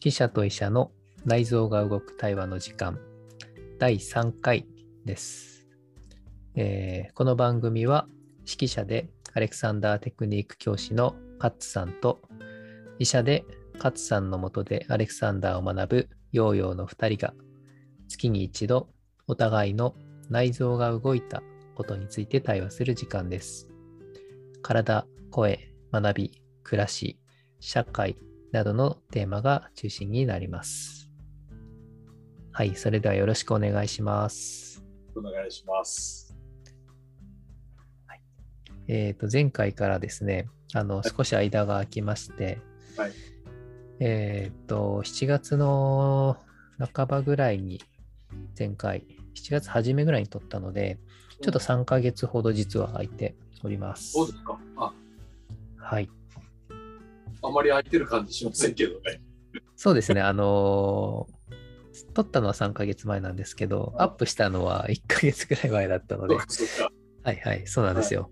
[0.00, 0.92] 指揮者と医者の
[1.24, 3.00] 内臓が動く対話の時間
[3.80, 4.64] 第3回
[5.04, 5.66] です、
[6.54, 8.06] えーこの番組は
[8.46, 12.20] 指揮者でアレクサンダーテクニック教師のカッツさんと
[13.00, 13.44] 医者で
[13.80, 17.34] カッツさんのもとでアレクサンダーを学ぶヨーヨーの2人が
[18.06, 18.90] 月に一度
[19.26, 19.96] お互いの
[20.30, 21.42] 内臓が動いた
[21.74, 23.68] ことについて対話する時間です。
[24.62, 25.58] 体、声、
[25.92, 27.18] 学び、暮らし、
[27.58, 28.16] 社会
[28.52, 31.10] などのテーマが中心になります。
[32.52, 34.84] はい、それではよろしくお願いします。
[35.14, 36.28] お願いします。
[38.88, 42.58] えっ、と、前回からですね、あの、少し間が空きまして、
[42.96, 43.12] はい
[44.00, 46.38] えっ、と、7月の
[46.94, 47.82] 半ばぐらいに、
[48.58, 49.04] 前回、
[49.34, 50.98] 7月初めぐらいに撮ったので、
[51.42, 54.12] ちょっと3ヶ月ほど実は空いております。
[54.12, 54.58] そうですか。
[54.76, 54.92] あ、
[55.76, 56.10] はい。
[57.42, 59.20] あまり空いてる感じしませんけどね。
[59.76, 61.38] そうですね、あのー
[62.14, 66.36] 撮ったのは3ヶ月前なんですけど、アップしたのは1ヶ月ぐらい前だったので。
[66.36, 68.30] はいはい、そうなんですよ。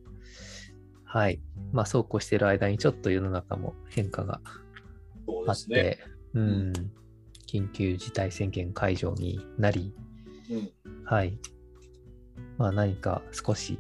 [1.05, 1.41] はい。
[1.73, 4.41] まあ、そうこうしている間にちょっと世の中も変化が
[5.49, 5.99] あって、ですね。
[6.35, 6.73] うん、
[7.47, 9.95] 緊急事態宣言解除になり、
[10.51, 10.71] うん。
[11.05, 11.39] はい。
[12.59, 13.79] まあ、何か少し、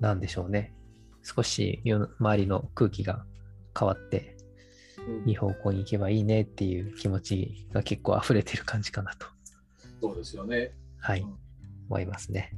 [0.00, 0.74] なんでしょうね。
[1.22, 1.82] 少し
[2.18, 3.24] 周りの空気が
[3.78, 4.36] 変わって、
[5.06, 5.28] うん。
[5.28, 9.26] いい方向に行けばいいねっていう気持ちが結構溢れてる感じかなと、
[10.00, 10.72] そうですよね。
[10.98, 11.20] はい。
[11.20, 11.38] うん、
[11.88, 12.52] 思いますね。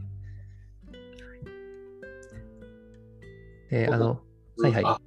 [3.71, 4.21] で、あの、
[4.59, 4.85] はいはい。
[4.85, 5.01] あ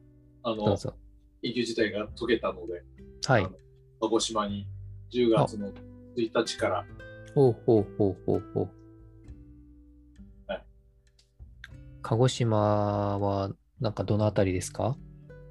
[0.43, 0.95] あの、どうぞ。
[1.43, 2.83] 緊急事態が解けたので、
[3.25, 3.47] はい。
[4.01, 4.67] 鹿児島に
[5.13, 5.71] 10月の
[6.15, 6.85] 1日から、
[7.35, 8.69] ほうほうほうほうほう。
[10.47, 10.65] はい。
[12.01, 14.97] 鹿児島は、なんかどのあたりですか？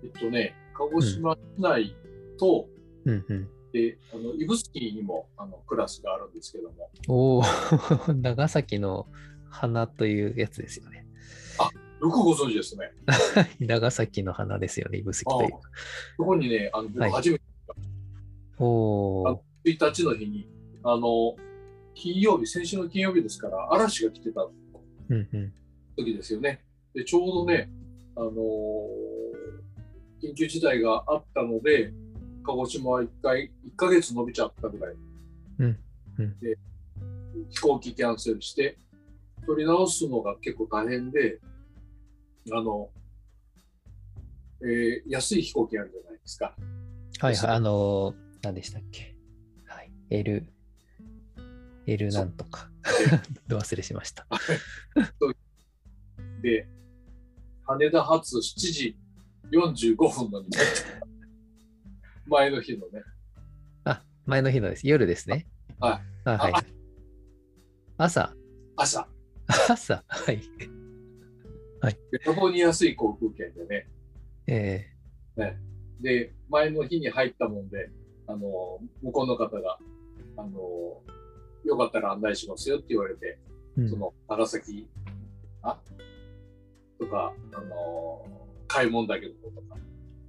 [0.06, 1.96] えっとね、鹿児島市内
[2.38, 2.68] と、
[3.04, 3.48] うんうん。
[3.72, 7.42] であの指宿にもあのクラスがあるんですけども、おお、
[8.14, 9.06] 長崎の
[9.50, 11.06] 花というやつですよね。
[12.00, 12.92] よくご存知ですね。
[13.58, 15.50] 長崎の花ですよね、指宿という。
[16.16, 17.44] そこにね、あの僕はい初めて、
[18.58, 20.48] おお、1日の日に、
[20.82, 21.36] あの、
[21.94, 25.52] 金曜日、先週の金曜日ですから、嵐が来てたうんうん。
[25.96, 26.62] 時ですよね。
[26.94, 27.70] で、ちょうどね、
[28.14, 29.25] あのー
[30.22, 31.92] 緊急事態があったので、
[32.44, 34.94] 鹿児島は1回、1ヶ月伸びちゃったぐらい。
[35.58, 35.78] うん
[36.18, 36.58] うんで、
[37.50, 38.78] 飛行機キャンセルして、
[39.46, 41.40] 取り直すのが結構大変で、
[42.52, 42.90] あの、
[44.62, 46.54] えー安い飛行機あるじゃないですか。
[47.20, 49.14] はいはい、あのー、何でしたっけ
[49.66, 49.90] はい。
[50.10, 50.46] L、
[51.86, 52.70] L なんとか。
[53.46, 54.26] ど 忘れしました。
[56.42, 56.68] で、
[57.64, 58.96] 羽田発7時
[59.52, 60.48] 45分のに
[62.26, 63.02] 前の日のね、
[63.84, 64.86] あ、前の日のです。
[64.86, 65.46] 夜ですね。
[65.78, 66.00] はい。
[66.24, 66.64] あはいあ。
[67.98, 68.34] 朝。
[68.76, 69.08] 朝、
[69.68, 70.04] 朝。
[70.08, 70.40] はい。
[72.10, 73.88] べらぼうに安い航空券でね、
[74.48, 74.86] え
[76.00, 77.90] で、前の日に入ったもんで、
[78.26, 79.78] あの、向こうの方が、
[80.36, 81.02] あの、
[81.64, 84.88] よかったら案内しますよって言われて、ーうんその、長崎、
[85.62, 85.78] あ？
[86.98, 89.76] とか、あの、買い物だけのこととか、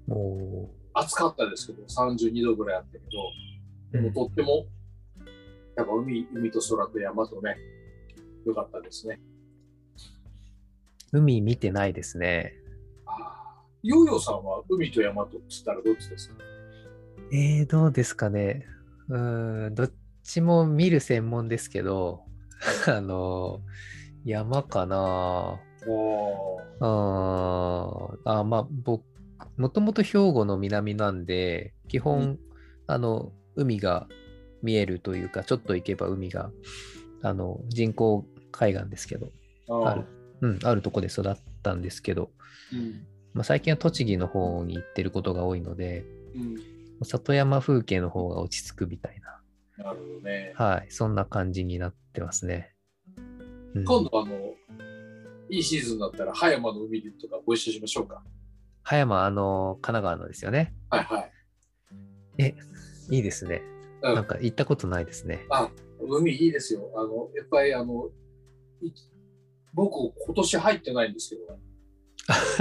[0.09, 3.03] お暑かったですけど、32度ぐらいあったけど、
[3.91, 4.65] でもとっても、
[5.75, 7.57] やっぱ海、海と空と山とね、
[8.45, 9.19] よかったですね。
[11.11, 12.53] 海見てないですね。
[13.05, 13.63] ああ。
[13.83, 16.35] ヨーヨーさんは海と山とっつったらどっちですか？
[17.31, 18.65] えー、どうですかね。
[19.07, 19.91] うーん、どっ
[20.23, 22.23] ちも見る専門ですけど、
[22.87, 23.61] あの、
[24.25, 25.61] 山かな。
[26.79, 29.03] あーあ、まあ、僕、
[29.57, 32.39] もともと兵庫の南なんで、基本、うん
[32.87, 34.07] あの、海が
[34.63, 36.51] 見えるというか、ちょっと行けば海が、
[37.21, 39.31] あの、人工海岸ですけど、
[39.69, 40.05] あある、
[40.41, 42.31] うん、あるとこで育ったんですけど、
[42.71, 43.05] うん。
[43.33, 47.05] まあ、最近は栃木の方に行ってることが多いので、うん。
[47.05, 50.53] 里山風景の方が落ち着くみたいな、なるほどね。
[50.55, 52.73] はい、そんな感じになってますね。
[53.75, 54.53] うん今度あの、
[55.49, 58.23] いいシーズンだったら葉山の海でとかご一緒しましょうか。
[58.83, 60.73] 葉山、あの、神奈川のですよね。
[60.89, 61.31] はいはい。
[62.37, 62.55] え、
[63.09, 63.61] いいですね。
[63.63, 63.77] うん
[64.15, 65.45] なんか行ったことないですね。
[65.49, 66.91] あ、海いいですよ。
[66.95, 68.09] あの、やっぱりあの、
[68.81, 68.91] い
[69.73, 71.35] 僕今年入ってないんですけ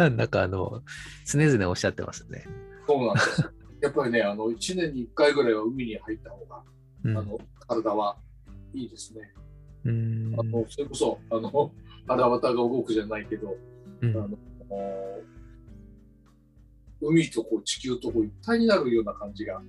[0.01, 0.83] ど、 なんかあの、
[1.27, 2.45] 常々おっしゃってますね。
[2.87, 3.51] そうなんですよ。
[3.83, 6.63] やっぱりね、あの、1年に1回ぐらいは海に入った方が、
[7.05, 7.39] うんあの、
[7.69, 8.17] 体は
[8.73, 9.35] いいですね。
[9.85, 11.73] うーんあの、それこそ、あの、
[12.07, 13.57] 腹渡が動くじゃないけど、
[14.01, 14.39] うんあの、
[17.01, 19.61] 海とこう地球とこう一体になるような感じが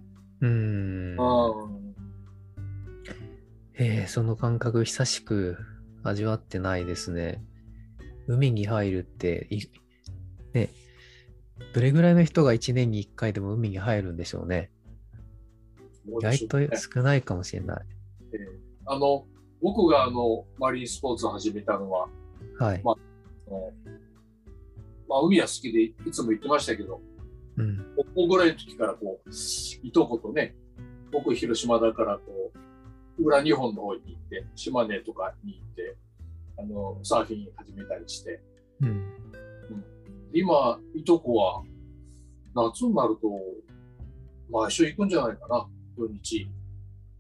[0.42, 1.16] うん。
[1.18, 1.24] う
[1.74, 1.88] ん
[3.80, 5.58] えーその感覚久しく
[6.04, 7.44] 味わってないですね。
[8.28, 9.62] 海に入るって、い
[10.54, 10.70] ね、
[11.74, 14.72] どれぐらいの人が1年に1回でも海に入るんでしょうね。
[16.08, 17.86] 意外と少ないかもしれない。
[18.86, 19.26] あの
[19.62, 22.08] 僕があのマリンスポーツを始めたのは、
[22.60, 22.82] はい。
[22.84, 23.72] まあの
[25.08, 27.02] まあ、海は好きでいつも言ってましたけど、
[27.58, 27.86] うん。
[27.96, 29.30] 高校ぐらいの時からこう、
[29.84, 30.56] いとことね、
[31.12, 32.52] 僕広島だからこ
[33.18, 35.96] う、裏日本の方に行って、島根とかに行って、
[36.58, 38.42] あの、サーフィン始めたりして、
[38.82, 39.14] うん。
[40.34, 41.64] 今、いとこは
[42.56, 43.30] 夏になると、
[44.50, 45.68] 毎週行くんじゃないかな、
[45.98, 46.48] 土日。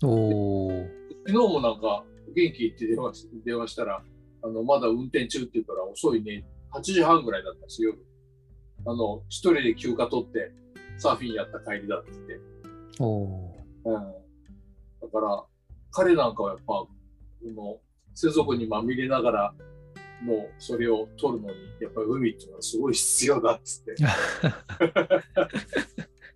[0.03, 0.87] おー。
[1.27, 2.03] 昨日もなんか、
[2.35, 4.03] 元気って電話し電話したら、
[4.43, 6.45] あの、まだ運転中って言うから遅いね。
[6.73, 8.05] 8時半ぐらいだったんですよ、夜。
[8.85, 10.51] あの、一人で休暇取って、
[10.97, 12.39] サーフィンやった帰りだって言って。
[12.99, 13.89] おー。
[13.89, 13.93] うん。
[13.93, 15.43] だから、
[15.91, 16.89] 彼なんかはやっぱ、こ
[17.43, 17.79] の、
[18.13, 19.53] 世俗にまみれながら、
[20.21, 23.95] もうそれを取るのに、やっぱり海っていうのはすごい必要だっつって。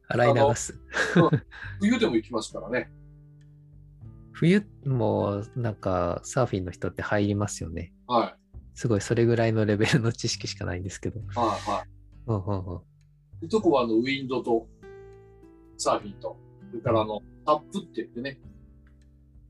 [0.08, 0.80] 洗い流す。
[1.80, 2.92] 冬でも行きますからね。
[4.42, 7.94] 冬もなんかサーフィンの人って入りますよね。
[8.08, 8.36] は
[8.74, 11.20] すごいそれぐらいのレベルの知識しかないんですけど。
[11.20, 11.24] い。
[11.36, 11.86] はいは
[12.26, 12.82] うんうんうん
[13.44, 13.46] い。
[13.46, 14.68] いとこはあの、ウィンドと、
[15.78, 16.36] サーフィンと、
[16.72, 18.40] それからあの、タップって言ってね、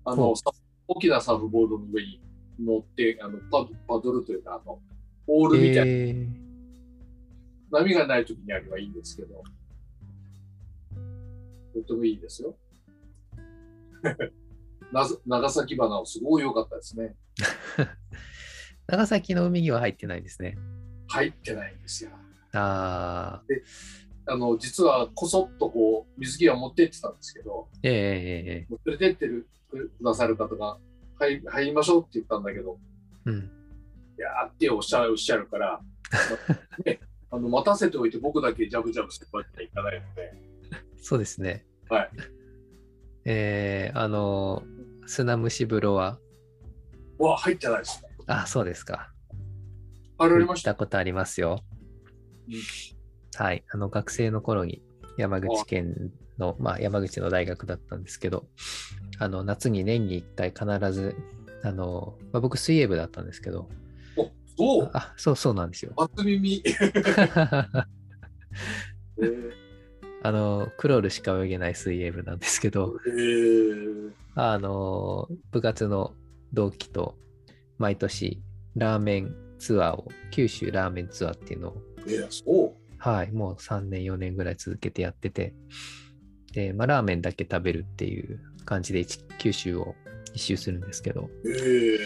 [0.03, 0.51] あの、サ
[0.89, 2.19] 大きなサーフボードの上に
[2.59, 4.81] 乗って、あの、パドパドルというか、あの、
[5.27, 6.27] オールみたいな、えー
[7.71, 9.41] 波がない時にあればいいんですけど、
[11.73, 12.57] とってもいいですよ。
[15.25, 17.15] 長崎花をすごい良かったですね。
[18.87, 20.57] 長崎の海には入ってないんですね。
[21.07, 22.11] 入ってないんですよ。
[22.53, 23.41] あ
[24.27, 30.77] あ、あの、実はこそっとこう、水着は持ってってたんですけど、えええええもう連れてってるくださる方が
[31.17, 32.77] 入入りましょうって言ったんだけど、
[33.27, 33.37] えうん。
[33.37, 35.81] いやーっておっしゃるおっしゃるから、
[36.85, 36.99] ね、
[37.31, 40.33] あの待たせておいて僕だけジャブジャブするわけにはいかないので、
[41.01, 41.65] そうですね。
[41.89, 42.09] はい。
[43.25, 44.63] えー、あの、
[45.07, 46.19] 砂蒸し風呂は、
[47.19, 48.09] うわ、入ってないですね。
[48.27, 49.11] あ、そうですか。
[50.17, 51.63] 行っ入られましたたことありますよ。
[52.47, 52.55] うん
[53.35, 53.63] はい。
[53.71, 54.81] あの、学生の頃に
[55.17, 58.45] 山口県の、まあ、山口の大学だったんですけど、
[59.19, 61.15] あの、夏に年に1回必ず、
[61.63, 63.69] あの、まあ、僕水泳部だったんですけど、
[64.17, 65.93] おそうあ、そうそうなんですよ。
[65.95, 66.61] 初耳。
[69.17, 69.60] えー
[70.23, 74.11] あの、クロールしか泳げない水泳部なんですけど、えー。
[74.35, 76.13] あの、部活の
[76.53, 77.15] 同期と
[77.77, 78.41] 毎年
[78.75, 81.69] ラーメンツアーを、九州ラーメンツアーっていうの
[82.45, 82.75] を。
[82.97, 85.55] はい、もう3年、4年ぐらい続けてやってて、
[86.53, 89.95] で、まあ、ラーメンだけ食べるっていう感じで一九州を
[90.33, 91.97] 一周するんですけど、えー。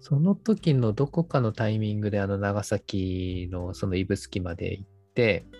[0.00, 5.58] その時のどこかのタイミングであの長崎のその指宿まで行って、は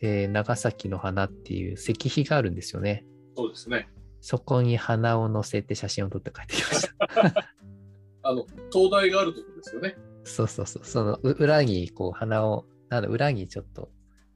[0.00, 3.04] で、長崎の花っていう石碑があるんですよね。
[3.36, 3.88] そうですね。
[4.20, 6.94] そこに花を乗せて写真を撮って帰ってきました。
[8.22, 9.96] あの、灯台があるところですよね。
[10.24, 10.84] そうそうそう。
[10.84, 13.90] そのう裏にこう花を、なんだ裏にちょっと、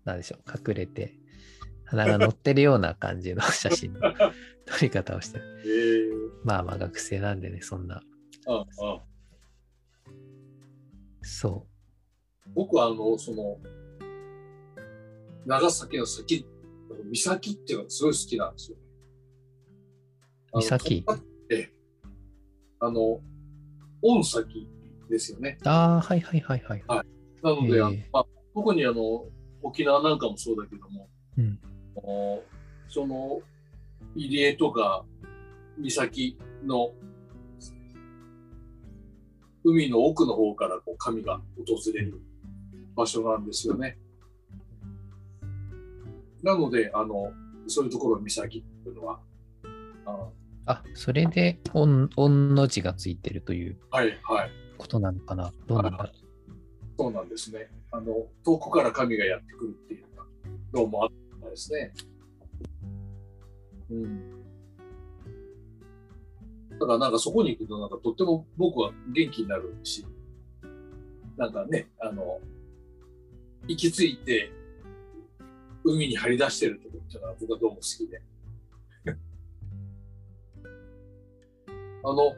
[0.04, 1.18] なんでしょう、隠れて、
[1.84, 4.00] 花が乗ってるような感じの写真の
[4.66, 5.44] 撮り方をしてる。
[5.64, 8.02] えー、まあまあ学生なんでね、そんな。
[8.46, 9.02] ああ
[11.22, 11.66] そ
[12.54, 13.58] 僕はあの、その、
[15.46, 16.46] 長崎の先、
[17.10, 18.76] 岬っていうのがすごい好きなんですよ。
[20.54, 21.04] 岬？
[22.80, 23.20] あの、
[24.02, 24.68] 御崎
[25.08, 25.58] ですよね。
[25.64, 25.68] う。
[25.68, 26.84] ああ、はいはいはいはい。
[26.86, 27.04] な
[27.50, 29.26] ので、ええあのまあ、特にあの、
[29.62, 31.08] 沖縄なんかもそうだけども、
[31.38, 31.58] うん
[32.88, 33.40] その、
[34.14, 35.04] 入江とか
[35.78, 36.92] 岬の
[39.64, 42.20] 海の奥の方からこう神が訪れる
[42.94, 43.96] 場所なんですよね。
[46.42, 47.32] なので、あの、
[47.66, 49.20] そういうところを岬っていうのは、
[50.04, 50.30] あ
[50.66, 54.50] あ、それで、おん、おんの字がついてるというはい、はい。
[54.78, 55.52] ことなのかな？
[55.66, 56.10] どうなんだろ
[56.98, 57.68] そうなんですね。
[57.90, 60.06] あの、遠くから神がやってくるっていう
[60.72, 61.92] のもあったですね。
[63.90, 64.30] うん。
[66.78, 70.04] だからなんかそこに行くとなんかとっても僕は元気になるし、
[71.36, 72.40] なんかね、あの、
[73.68, 74.50] 行き着いて
[75.84, 78.22] 海に張り出してるところっていうのは僕はどうも好きで。
[82.04, 82.36] あの、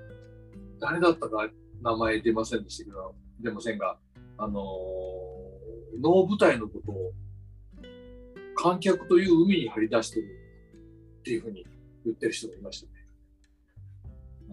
[0.80, 1.50] 誰だったか
[1.82, 3.98] 名前出ませんでしたけど、出ませんが、
[4.38, 5.24] あのー
[6.00, 7.12] 能舞台のことを
[8.56, 10.26] 観客という海に張り出してる
[11.20, 11.66] っていうふうに
[12.04, 12.92] 言ってる人がいましたね。
[14.50, 14.52] う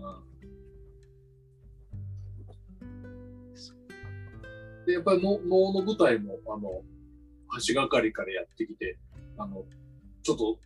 [4.84, 5.40] ん、でやっぱり能
[5.74, 6.82] の舞台もあの
[7.68, 8.98] 橋がかりからやってきて
[9.38, 9.64] あの
[10.24, 10.60] ちょっと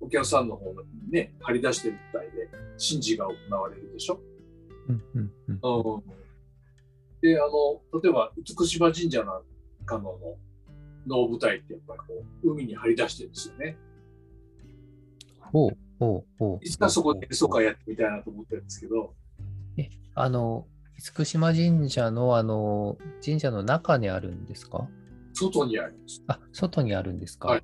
[0.00, 0.76] お客さんの方に
[1.10, 2.48] ね張り出してる舞台で
[2.78, 4.20] 神事が行われるでしょ？
[4.88, 6.02] うんうんうんうん、
[7.20, 9.42] であの例えば厳島神社なん
[9.84, 10.18] かの
[11.06, 13.76] 能舞台ってやっぱりこう海に張り出してるんですよね。
[15.40, 16.64] ほうほうほう。
[16.64, 19.14] いつかそこで演奏会やってみたいなと思ってるんですけど、
[19.78, 20.66] え、あの、
[21.16, 24.86] 厳島神社の、あの、神社の中にあるんですか？
[25.38, 26.22] 外にあります。
[26.26, 27.48] あ、外にあるんですか？
[27.48, 27.62] はい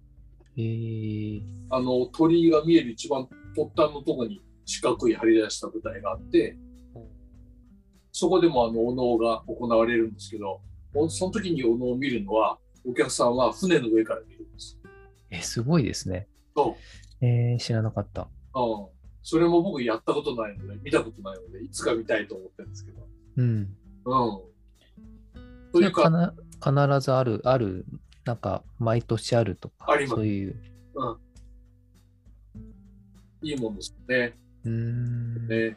[0.56, 6.56] へえあの鳥居が見える一番突端のところに四角い張り出した舞台があって、
[8.12, 10.60] そこでもあのお能が行われるんですけど、
[10.94, 14.78] おその時にお能を見るのは、お客さんは船の上から見るんです。
[15.30, 16.28] え、すごいですね。
[16.54, 16.76] そ
[17.20, 18.22] うえー、知らなかった。
[18.22, 18.28] うん、
[19.24, 23.08] それも僕やったことないので、見たことないので、いつか見たいと思ってるんですけど。
[23.38, 23.46] うん。
[23.46, 23.72] うん。
[25.72, 27.86] というか、必ずある、ある、
[28.24, 30.62] なんか、毎年あるとか、そういう。
[30.94, 31.18] うん。
[33.42, 34.38] いいもんですよね。
[34.64, 35.48] うーん。
[35.48, 35.76] ね。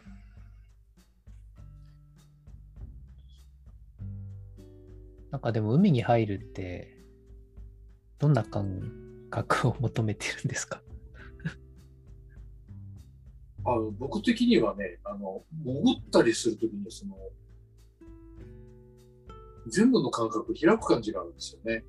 [5.30, 6.96] なんかでも海に入るって、
[8.18, 8.82] どんな感
[9.30, 10.82] 覚を求めてるんですか？
[13.66, 17.18] あの僕的にはね、あの、潜ったりするときに、その、
[19.70, 21.84] 全部の感覚開く感じがあるんですよね。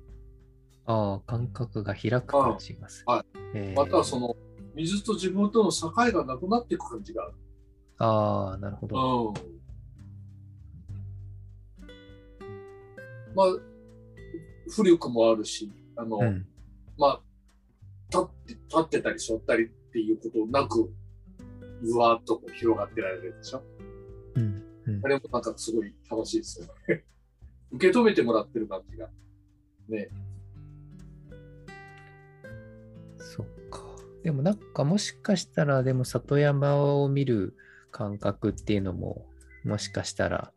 [0.85, 3.05] ああ、感覚が開く感じがする。
[3.07, 4.35] はいえーまたはその、
[4.75, 7.33] 水と自分との境がなくなっていく感じがある。
[7.97, 9.29] ああ、なるほど。
[9.29, 9.59] うん。
[13.35, 13.47] まあ、
[14.69, 16.47] 浮力もあるし、あの、うん。
[16.97, 17.21] まあ、
[18.11, 20.91] 立って、立ってたり座ったりっていうことなく、
[21.81, 23.63] うわーっとこう広がってられるでしょ。
[24.35, 24.63] うん。
[24.87, 27.03] うんあれもなんかすごい楽しいですよね。
[27.71, 29.09] 受け止めてもらってる感じが。
[29.89, 30.09] ね。
[33.17, 33.83] そっか。
[34.23, 37.55] でもなんかもしかしたら、でも里山を見る
[37.91, 39.25] 感覚っていうのも、
[39.63, 40.51] もしかしたら、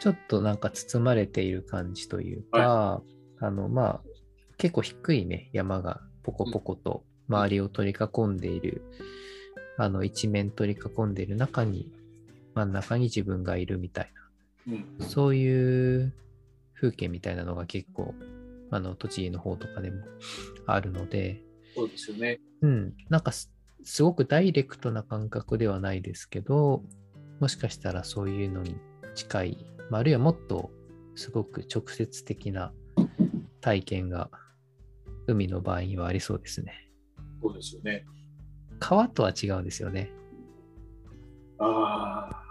[0.00, 3.02] ちょっとなんか包まれている感じというか、
[3.40, 4.00] あの、まあ、
[4.56, 8.82] 結構低いね、山がポコポコと周りを取り囲んでいる、
[9.76, 11.92] あの、一面取り囲んでいる中に、
[12.54, 14.12] 真ん中に自分がいるみたい
[14.68, 14.98] うん。
[14.98, 16.12] な、そういう
[16.74, 18.14] 風景みたいなのが結構、
[18.70, 20.04] あの、栃木の方とかでも
[20.66, 21.42] あるので、
[21.74, 22.40] そうですよね。
[22.62, 23.52] うん、なんかす
[23.84, 26.82] すごくダイレクトな感覚ではないですけど、
[27.40, 28.76] もしかしたらそういうのに
[29.14, 30.70] 近い、まあ、あるいはもっと
[31.14, 32.72] すごく直接的な
[33.60, 34.30] 体験が
[35.26, 36.90] 海の場合にはありそうですね。
[37.40, 38.04] そうですよね。
[38.78, 40.10] 川とは違うんですよね。
[41.58, 42.47] ああ。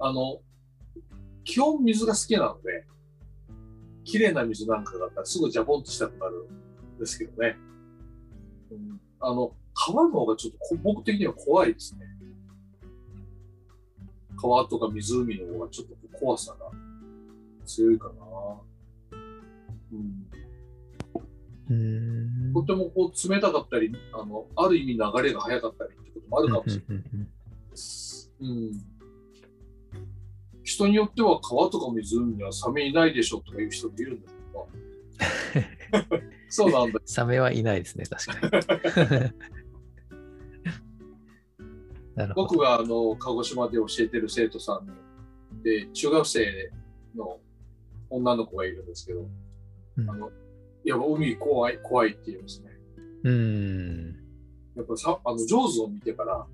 [0.00, 0.40] あの、
[1.44, 2.86] 基本水が好きなので、
[4.04, 6.48] 綺麗な水なんかだったらすぐジャボンとしたくなる
[6.96, 7.56] んですけどね。
[8.70, 12.06] うん、あの、川の方がちょっとこ僕的には怖いですね。
[14.36, 16.70] 川とか湖の方がちょっと怖さが
[17.66, 18.14] 強いかな。
[21.70, 22.52] うん。
[22.54, 27.04] とてもこう冷たかったり、あの、ある意味流れが速かったりってこともあるかもしれない。
[28.40, 28.72] うん。
[30.80, 34.68] 人によっては川とか湖にはサメいないでしょとかいう人もいるんだけど。
[36.48, 37.00] そうなんだ。
[37.04, 39.32] サメはいないですね、確かに。
[42.34, 46.70] 僕があの鹿児島で教えてる生徒さんで、中学生
[47.14, 47.40] の
[48.08, 49.28] 女の子がいるんですけど、
[49.96, 50.30] うんあの
[50.82, 52.70] いや海怖い、怖いって言いますね。
[53.24, 54.16] うーん。
[54.76, 56.46] やっぱさあの上手を見てから、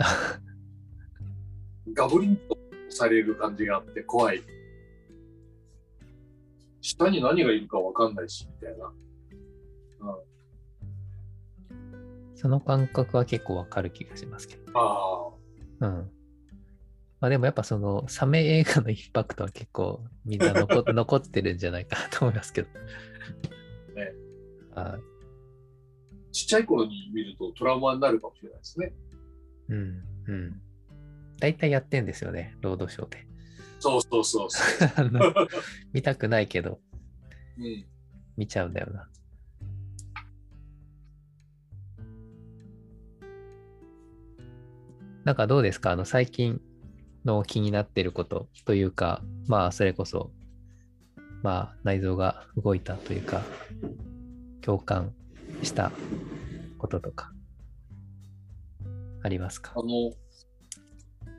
[1.94, 2.59] ガブリンと
[2.90, 4.42] される感じがあって怖い。
[6.80, 8.90] 下に何がいるかわかんないし、みたいな。
[12.40, 14.62] その感覚は結構わかる気がしますけど。
[14.74, 15.28] あ
[15.80, 16.10] あ、うん。
[17.20, 22.68] まあでもやっぱそのサメ映画のインパクトは結構みんな残 残ってるんじゃないかなと思いますけど。
[23.94, 24.14] ね
[24.74, 26.32] はい。
[26.32, 28.94] ちっちゃい頃に見るとトラウマになるかもしれないですね。
[29.68, 30.02] うん。
[30.28, 30.62] うん。
[31.40, 33.26] 大体やってんですよね、ロードショーで。
[33.80, 34.60] そうそうそうそ
[35.00, 35.34] あの
[35.92, 36.80] 見たくないけど、
[37.58, 37.62] う。
[37.62, 37.84] うん。
[38.36, 39.08] 見ちゃうんだよな。
[45.24, 45.92] なんかどうですか？
[45.92, 46.60] あの最近
[47.24, 50.30] の気になってることというか、まあそれこそ、
[51.42, 53.42] まあ内臓が動いたというか、
[54.62, 55.12] 共感
[55.62, 55.92] した
[56.78, 57.32] こととか、
[59.22, 59.72] ありますか？
[59.76, 60.12] あの、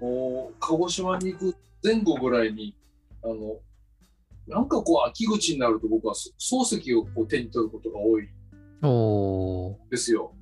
[0.02, 2.76] お鹿児島に行く前後ぐらいに、
[3.24, 3.60] あの、
[4.48, 8.28] なんかこう秋口になると僕はそ漱石をこう手に取ることが多い
[9.90, 10.34] ですよ。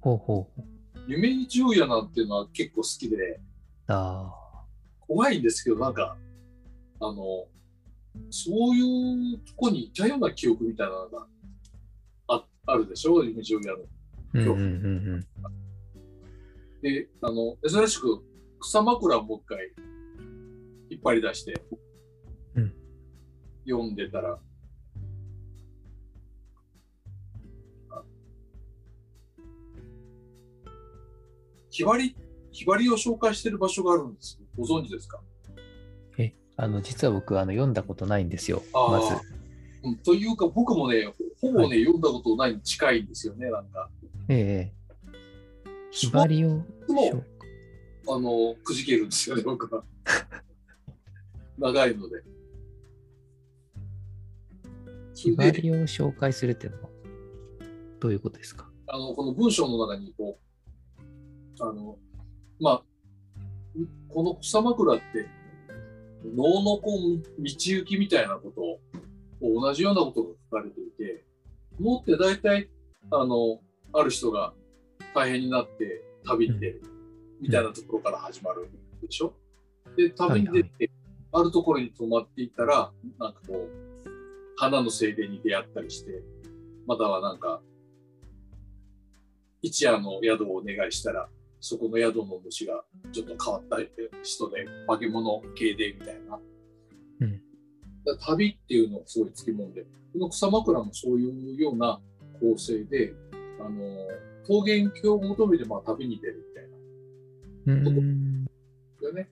[0.00, 0.62] ほうほう。
[1.06, 3.40] 夢に十夜なんていうのは結構好きで、
[3.86, 4.32] あ
[5.00, 6.16] 怖いんですけど、なんか、
[7.00, 7.46] あの、
[8.30, 11.26] そういうとこにいたような記憶みたいなのが
[12.28, 13.84] ああるでしょ、夢十夜の。
[14.34, 14.52] ー。
[14.52, 15.26] うんうんうん
[16.82, 18.22] で、あの、珍しく
[18.66, 19.58] 草枕をもう一回
[20.90, 21.54] 引っ張り出して、
[22.54, 22.74] うん
[23.66, 24.38] 読んでたら、
[27.90, 28.02] あ
[31.70, 32.16] ひばり、
[32.52, 34.38] ひばりを紹介してる場所があるんです。
[34.56, 35.20] ご存知ですか？
[36.18, 36.22] うん。
[36.24, 39.14] え、あの、実は僕、あの、読んだことないんですよ、まず。
[39.82, 43.90] うん、というか、僕もね、ほぼね、読んだことないに近いんですよね、なんか。
[44.28, 44.74] ええ
[45.90, 46.64] ひばりをも
[48.08, 49.84] あの、くじけるんですよね、 僕は。
[51.58, 52.22] 長いので。
[55.14, 56.88] それで、ひばりを紹介するっていうのは、
[58.00, 58.68] どういうことですか？
[58.86, 60.38] あの、この文章の中に、こ
[60.98, 61.98] う、あの、
[62.60, 62.84] まあ、
[64.08, 65.28] この草枕って、
[66.24, 68.60] 能のこう道行きみたいなこと
[69.46, 71.24] を、同じようなことが書かれていて、
[71.80, 72.70] 能って大体、
[73.10, 73.60] あの、
[73.92, 74.54] ある人が
[75.14, 76.82] 大変になって旅に出る、
[77.44, 78.70] みたいなところから始まる
[79.02, 79.34] でしょ？
[79.96, 80.90] で、旅に出て、
[81.30, 83.68] あるところに泊まっていたら、なんかこう、
[84.56, 86.22] 花の精霊に出会ったりして、
[86.86, 87.60] またはなんか、
[89.60, 91.28] 一夜の宿をお願いしたら、
[91.60, 92.82] そこの宿の主が
[93.12, 93.76] ちょっと変わった
[94.22, 96.38] 人で、化け物系でみたいな。
[97.20, 97.40] うん
[98.06, 102.00] だ旅っていうのがすごいつきもんで、この草枕もそういうような
[102.38, 103.14] 構成で、
[103.58, 103.70] あの、
[104.46, 106.73] 桃源郷を求めてまあ旅に出るみたいな。
[107.66, 108.44] うーん。
[108.44, 108.50] だ
[109.08, 109.28] よね。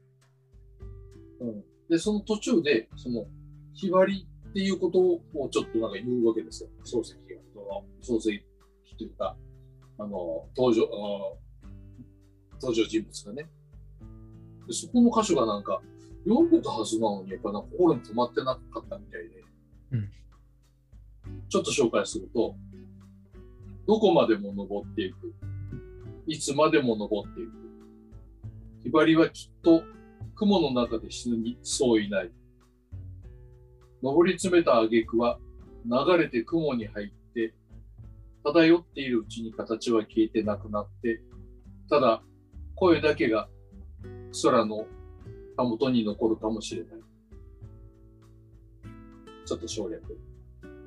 [1.41, 1.65] うん。
[1.89, 3.27] で、その途中で、その、
[3.75, 6.71] ひばりっていうことをちょっとなんか言うわけですよ。
[6.85, 7.19] 漱石が。
[8.03, 8.45] その漱石
[8.99, 9.37] というか、
[9.99, 11.39] あの、登場、あの
[12.61, 13.49] 登場人物がね。
[14.67, 15.81] でそこの箇所がなんか、
[16.25, 19.45] 読んでたはずなのに、やっぱなんか心に留まってなかったみたいで。
[19.93, 20.11] うん
[21.49, 22.57] ちょっと紹介すると、
[23.87, 25.35] どこまでも登っていく。
[26.27, 27.51] いつまでも登っていく。
[28.83, 29.83] ひばりはきっと
[30.35, 32.31] 雲の中で死ぬにそういない。
[34.03, 35.39] 登り詰めた挙句は
[35.85, 37.55] 流れて雲に入って、
[38.45, 41.23] 漂っているうちに形は消えてなくなって、
[41.89, 42.23] ただ
[42.75, 43.49] 声だけが
[44.43, 44.87] 空の
[45.57, 46.91] たもとに残るかもしれない。
[49.45, 50.03] ちょっと省略。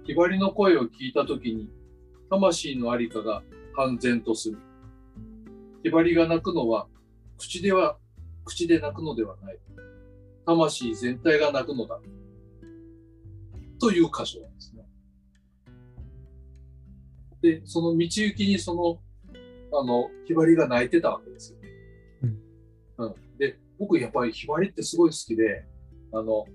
[0.06, 1.70] ひばりの声を聞いたときに、
[2.30, 3.44] 魂のありかが
[3.76, 4.58] 半然とする。
[5.84, 6.88] ひばりが泣くのは、
[7.38, 7.98] 口では、
[8.44, 9.60] 口で泣くのではない。
[10.46, 12.00] 魂全体が泣くのだ。
[13.80, 14.86] という箇所なんですね。
[17.42, 19.00] で、その道行きにその、
[19.78, 21.70] あの、ひばりが泣いてたわけですよね。
[22.98, 23.16] うん。
[23.38, 25.66] で、僕やっぱりひばりってすごい好きで、
[26.14, 26.46] あの、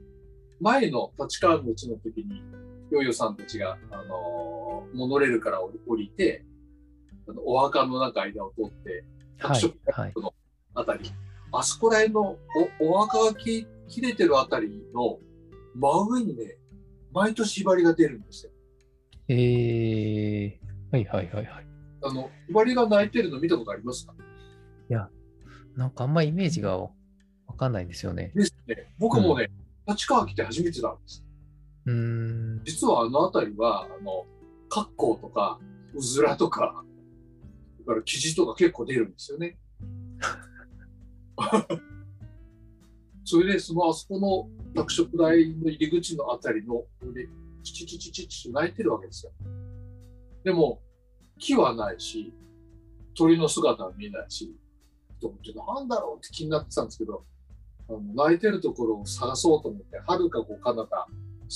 [0.60, 2.42] 前の立川口の時に、
[2.90, 6.44] ヨーヨーさんたちが、あのモノレールから降りて、
[7.28, 9.04] あのお墓の中間を通って、はい
[9.40, 10.34] 拓殖はいの
[10.74, 11.10] あたり、
[11.52, 12.36] あそこら辺の
[12.80, 15.18] おお墓がき切れてるあたりの
[15.74, 16.56] 真上にね、
[17.12, 18.52] 毎年ひばりが出るんですよ。
[19.28, 20.58] えー、
[20.92, 21.66] はいはいはいはい。
[22.02, 24.14] あの、ひばりが泣いてるの見たことありますか？
[25.76, 26.90] なんかあんまイメージがわ
[27.56, 28.32] かんないんですよね。
[28.34, 28.92] ですね。
[28.98, 29.50] 僕もね、
[29.86, 31.24] 立川来て初めてなんです。
[31.86, 32.60] うーん。
[32.64, 34.26] 実はあの辺りは、あの、
[34.68, 35.60] 格好とか、
[35.94, 36.84] うずらとか、
[37.76, 39.58] それから生地とか結構出るんですよね。
[43.24, 47.28] それで、そのあそこの拓殖台の入り口のあたりの上で、
[47.62, 49.32] チチチチチチと泣いてるわけですよ。
[50.44, 50.82] でも、
[51.38, 52.32] 木はないし、
[53.14, 54.56] 鳥の姿は見えないし、
[55.20, 57.24] と思って、なんだろうって気になってたんですけど、
[57.88, 61.08] あの泣いてるところを探そうと思って、はるかこう彼方、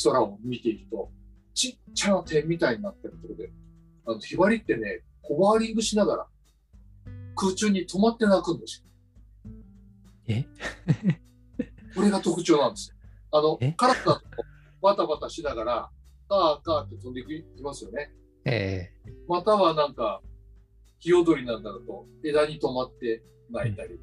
[0.04, 1.10] 空を見ていると、
[1.54, 3.52] ちっちゃな点みたいになってるところで、
[4.06, 6.26] あの、ひばりってね、ホバーリングしながら、
[7.36, 8.90] 空中に止まって泣くんですよ。
[10.28, 10.44] え？
[11.94, 12.96] これが特徴なんですよ。
[13.32, 14.20] あのえ、カラッと
[14.80, 15.90] バタバタしながら、
[16.28, 18.12] カーカーって飛んでいきますよね。
[18.44, 18.90] え
[19.28, 20.20] またはなんか、
[21.00, 23.98] 日踊りなんだろうと、枝に止まって泣いたり、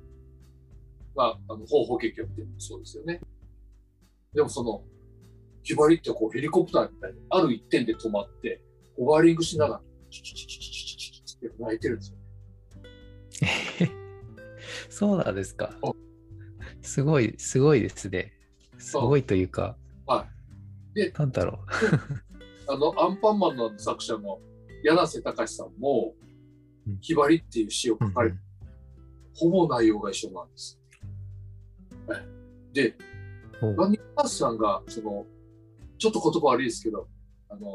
[1.16, 3.22] まあ、あの、方法結局ってそうですよね。
[4.34, 4.84] でもその、
[5.64, 8.62] ひばりってこうヘリコプターみたいに、ある一点で止まって、
[8.98, 12.18] ホバーリングしながら、チチチチチチチって泣いてるんですよ。
[14.90, 15.92] そうなんですかあ。
[16.82, 18.34] すごい、すごいですね。
[18.78, 20.26] すごいというか、は
[20.96, 20.96] い。
[20.96, 21.60] で、なんだろ
[22.68, 24.40] あの、アンパンマンの作者の
[24.84, 26.14] 柳瀬隆さんも
[26.88, 27.98] うん、ひばりっていう詩をう。
[28.02, 28.38] 書かれて、
[29.36, 30.80] ほぼ内容が一緒なんです。
[32.08, 32.26] はい
[32.74, 32.96] で、
[33.62, 35.26] うんラニさんが、その、
[36.00, 37.08] ちょっと言葉悪いですけど、
[37.50, 37.68] あの、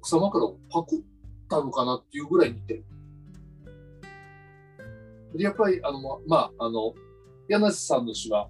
[0.00, 1.02] 草枕をパクっ
[1.50, 2.84] たのかなっていうぐらい似てる。
[5.36, 6.94] で、やっぱり、あの、ままあ、あの、
[7.48, 8.48] 柳瀬さんの詩は、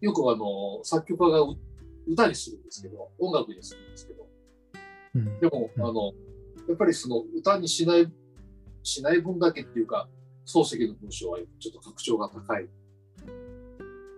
[0.00, 1.56] よくあの、作曲家がう
[2.06, 4.26] 歌にするんですけど、音楽にするんですけど、
[5.14, 5.40] うん。
[5.40, 5.84] でも、うん。
[5.84, 6.12] あの、
[6.68, 8.10] やっぱりその歌にしない、
[8.82, 10.08] しない分だけっていうか、
[10.46, 12.68] 漱石の文章はちょっと格調が高い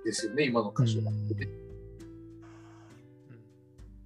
[0.05, 1.11] ですよね、今の歌詞は。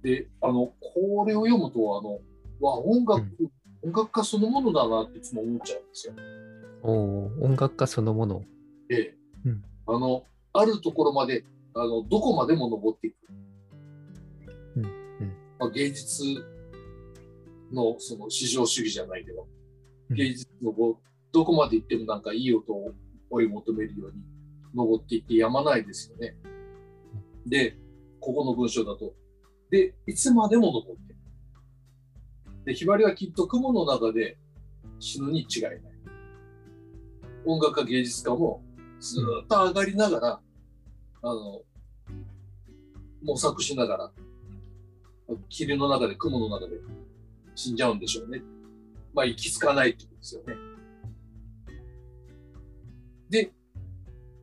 [0.01, 2.19] で、あの、これを読むと、あの、
[2.59, 3.25] わ、音楽、
[3.83, 6.13] 音楽家そのものだなっていつも思っちゃうんですよ。
[6.83, 8.43] おー音楽家そのもの。
[8.89, 9.15] ええ。
[9.45, 9.63] うん。
[9.87, 11.43] あの、あるところまで、
[11.77, 13.15] あの、どこまでも登っていく。
[14.77, 14.83] うん
[15.59, 16.23] まあ、芸術
[17.71, 19.47] のその至上主義じゃないけど、
[20.09, 20.71] うん芸術の
[21.31, 22.93] どこまで行ってもなんかいい音を
[23.29, 24.17] 追い求めるように
[24.75, 26.37] 登っていってやまないですよね。
[27.45, 27.75] で、
[28.19, 29.13] ここの文章だと、
[29.71, 31.19] で、いつまでも登ってる。
[32.65, 34.37] で、ひばりはきっと雲の中で
[34.99, 35.81] 死ぬに違いない。
[37.45, 38.63] 音楽家芸術家も
[38.99, 40.41] ずーっと上がりながら、
[41.27, 41.61] あの、
[43.23, 44.11] 模索しながら、
[45.49, 46.79] 霧の中で、雲の中で
[47.55, 48.43] 死んじゃうんでしょうね。
[49.11, 50.55] まあ、行き着かないってことですよね。
[53.31, 53.51] で、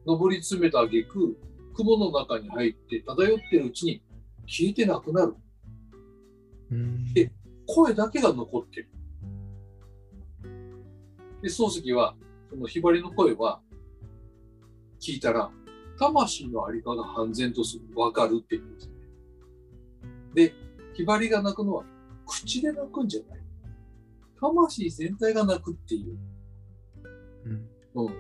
[0.05, 1.39] 登り詰めた挙句、
[1.77, 4.03] 雲の中に入って漂ってるうちに
[4.49, 5.37] 消えてなくなる。
[6.73, 7.31] うんえ
[7.65, 8.89] 声だけが残ってる。
[11.43, 12.17] で、漱石は、
[12.51, 13.61] そのひばりの声は、
[15.01, 15.53] 聞いたら、
[16.03, 18.95] 魂のありかが半然とする、わかるって言うんですね。
[20.35, 20.55] で、
[20.95, 21.85] ひばりが泣くのは、
[22.27, 23.41] 口で泣くんじゃない。
[24.41, 26.19] 魂全体が泣くっていう。
[27.45, 28.15] うんうん。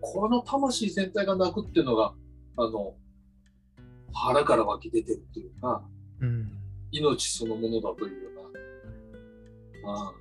[0.00, 2.14] この魂全体が泣くっていうのが、
[2.56, 2.94] あの、
[4.12, 5.82] 腹から湧き出てるっていうか、
[6.20, 6.52] うん
[6.92, 8.30] 命そのものだというよ
[9.82, 9.92] うな。
[9.92, 10.14] ああ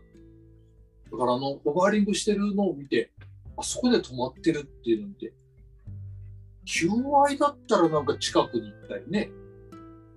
[1.11, 3.11] だからあの、ホバーリングしてるのを見て、
[3.55, 5.33] あそこで止まってるっていうのを見て、
[6.65, 6.89] 求
[7.27, 9.29] 愛だったらなんか近くに行ったりね、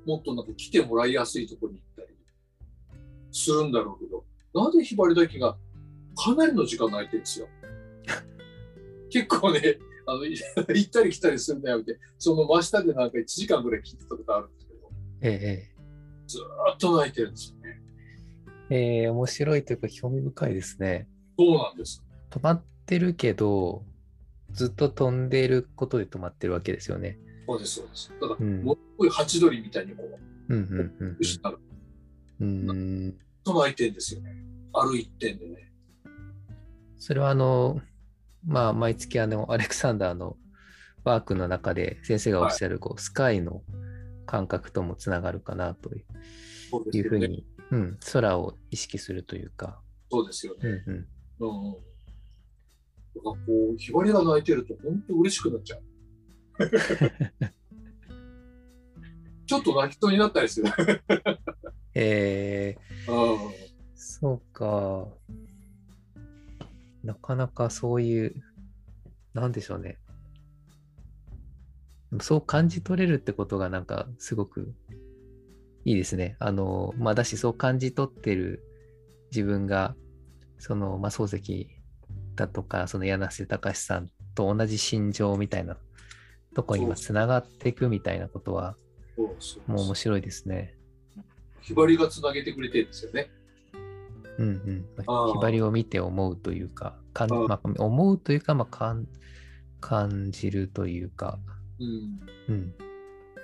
[0.06, 2.18] もっとなんか来てもらいやすいところに行ったり
[3.30, 5.56] するんだろうけど、なぜひばりだけが
[6.16, 7.48] かなりの時間泣いてるんですよ。
[9.10, 15.68] 結構ね、あの、 行ったり来たりするのやめて、その真下でなんか1時間ぐらい聞いてたことあるんですけど、え
[16.26, 17.80] ずーっと泣いてるんですよね。
[18.70, 21.08] えええ面白いというか興味深いですね。
[21.38, 22.02] そうなんです。
[22.30, 23.84] 止まってるけど、
[24.52, 27.18] ずっと飛んでいることで止まってるわけですよね。
[27.46, 28.12] そうです、そうです。
[28.20, 30.02] だから、うんもうすごいハチドリみたいにこ
[30.48, 31.60] う、うんうんうん失う
[32.40, 32.70] うん。
[32.70, 34.34] うんと泣いてるんですよね。
[34.72, 35.72] ある一点でね。
[36.98, 37.80] それはあの、
[38.46, 40.36] まあ、毎月あの、アレクサンダーの
[41.04, 43.62] ワークの中で先生がおっしゃる、こう、スカイの
[44.26, 46.02] 感覚ともつながるかなとい。
[47.00, 49.80] うふうに、うん、空を意識するというか。
[50.10, 50.58] そうですよね。
[50.86, 51.06] うん
[51.40, 51.70] うん。
[51.70, 51.87] うん
[53.18, 53.24] うん。
[53.24, 55.82] だからこう、ひばりが泣いてると本当嬉しくなっちゃう。
[59.46, 60.68] ちょっと泣きそうになったりする。
[61.94, 65.08] えー、うんそうか。
[67.02, 68.34] なかなかそういう、
[69.32, 69.98] なんでしょうね。
[72.20, 74.74] そう感じ取れるってことがなんかすごく
[75.84, 76.36] いいですね。
[76.38, 78.64] あの、まあだしそう感じ取ってる
[79.30, 79.94] 自分が、
[80.58, 81.68] その、まあ漱石
[82.38, 85.76] だとか、その柳瀬隆さんと同じ心情みたいな
[86.54, 88.76] とこに今つながっていくみたいなことは、
[89.66, 90.74] もう面白いですね。
[91.60, 93.30] ひばりがつなげてくれてるんですよね。
[94.38, 95.32] うんうん。
[95.32, 99.06] ひばりを見て思うというか、かんまあ、思うというか、まあ、かん
[99.80, 101.38] 感じるというか、
[101.80, 102.20] うん。
[102.48, 102.74] うん。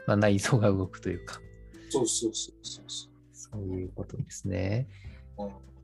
[0.06, 1.40] まあ、内臓が動くというか、
[1.90, 3.10] そうそうそうそうそう。
[3.32, 4.88] そういうことですね。
[5.36, 5.74] うん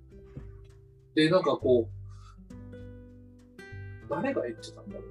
[1.14, 1.99] で、なんかこう、
[4.10, 5.04] 誰が言ってたんだろう。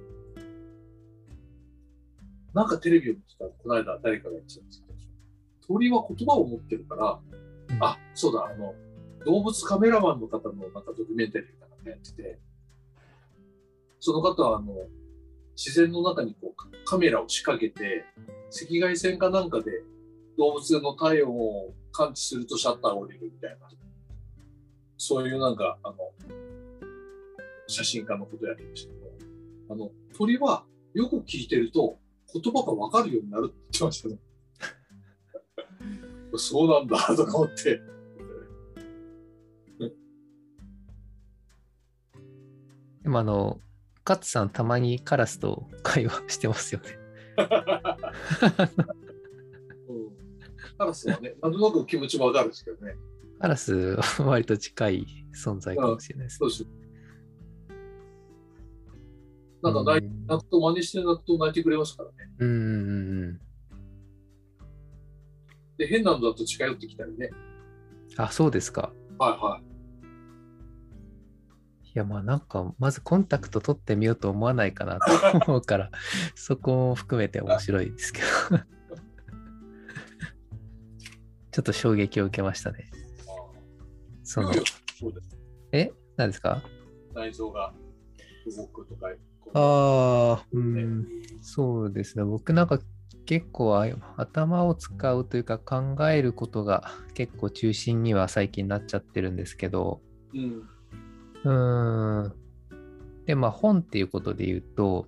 [2.52, 4.98] なんかテレビを見てたら、この間誰かが言ってたんですけど、
[5.66, 7.40] 鳥は言葉を持ってるから、うん
[7.82, 8.74] あ、そうだ、あの、
[9.24, 12.38] 動物カメラマンの方のなんかドキュメンタリーみたいなのやってて、
[14.00, 14.74] その方はあの、
[15.56, 18.04] 自然の中にこうカメラを仕掛けて、
[18.50, 19.70] 赤外線かなんかで
[20.36, 23.68] 動物の体温を感知するとシャッターを降りるみたいな。
[24.96, 25.96] そういうなんか、あの、
[27.70, 29.10] 写真家のことやりましたけど、
[29.70, 31.98] あの、鳥はよく聞いてると
[32.32, 34.18] 言葉がわかるようになるって言ってましたね。
[36.36, 37.80] そうなんだとか思って。
[43.02, 43.60] でもあの、
[44.06, 46.98] 勝さんたまにカラスと会話してますよね。
[49.88, 50.20] うん
[50.78, 52.94] カラスはね、なんとなく気持ちもわかるんですけどね。
[53.40, 56.79] カラスは割と近い存在かもしれないですそうです。
[59.62, 60.08] なんか泣
[60.44, 62.14] くと真似して泣くと泣いてくれますからね。
[62.38, 63.40] うんうんうんうん。
[65.76, 67.30] で、変なのだと近寄ってきたりね。
[68.16, 68.92] あ、そうですか。
[69.18, 69.62] はいはい。
[71.92, 75.90] いや、まあなんか、まずコンタクト取ってみようと思わないかなと 思うから、
[76.34, 78.26] そこも含めて面白いですけど。
[81.52, 82.90] ちょっと衝撃を受けましたね。
[84.22, 84.52] その。
[85.72, 85.92] え？
[86.16, 86.62] 何ですか？
[87.12, 87.74] 内臓が
[88.56, 89.08] 動くとか。
[89.54, 91.06] ああ、うん、
[91.40, 92.24] そうですね。
[92.24, 92.78] 僕なんか
[93.26, 93.80] 結構
[94.16, 100.00] 頭を使うというか考えることが結構中心には最近なっちゃってるんですけど、
[100.34, 102.22] うん。
[102.22, 102.32] うん。
[103.26, 105.06] で、まあ本っていうことで言うと、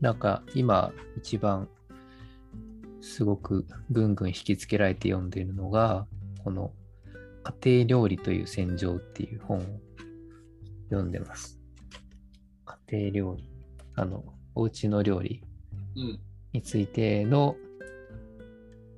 [0.00, 1.68] なんか今一番
[3.00, 6.06] すごくぐんぐん引きつけられて読んでいるのが、
[6.44, 6.72] この
[7.62, 9.62] 家庭料理という戦場っていう本を
[10.90, 11.58] 読んでます。
[12.64, 12.78] 家
[13.10, 13.51] 庭料理。
[13.94, 14.24] あの、
[14.54, 15.42] お家の料理
[15.96, 16.20] うん。
[16.52, 17.56] についての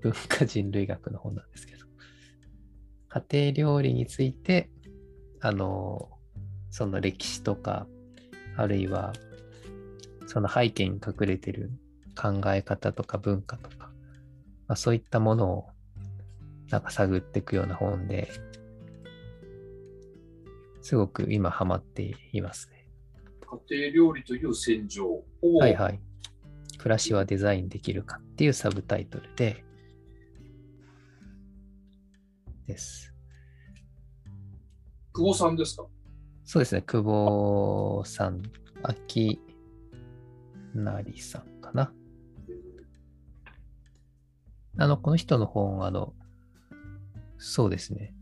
[0.01, 1.87] 文化人類学の本なんですけど、
[3.09, 4.71] 家庭料理について、
[5.41, 6.11] あの、
[6.71, 7.87] その歴史とか、
[8.57, 9.13] あるいは
[10.27, 11.71] その背景に隠れてる
[12.21, 13.91] 考え方とか文化とか、
[14.67, 15.67] まあ、そういったものを
[16.71, 18.29] なんか探っていくような本で、
[20.83, 22.74] すごく今ハマっていますね。
[23.69, 25.25] 家庭料理という戦場を、
[25.59, 26.01] はいはい。
[26.79, 29.64] 暮らしはデザインできるかっていうサブタイトルで、
[32.67, 33.14] です。
[35.12, 35.87] 久保さんですか？
[36.45, 38.43] そうですね、久保さん、
[38.83, 39.40] 秋
[40.75, 41.93] 成さんかな。
[44.77, 46.12] あの、この人の本、あの、
[47.38, 48.12] そうですね、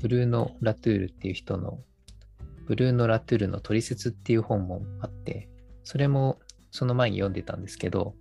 [0.00, 1.80] ブルーノ・ラトゥールっていう人の、
[2.68, 5.48] ブルーノ・ラトゥールの取説っていう本もあって、
[5.84, 6.38] それも
[6.70, 8.14] その前に読んでたんですけど、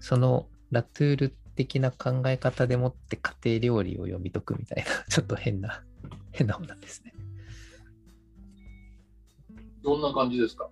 [0.00, 5.84] そのラトゥール的な考え方でもって家庭料理を読み解くみたいな、 ちょっと変な、
[6.32, 7.12] 変な本なんですね。
[9.82, 10.70] どんな感じですか？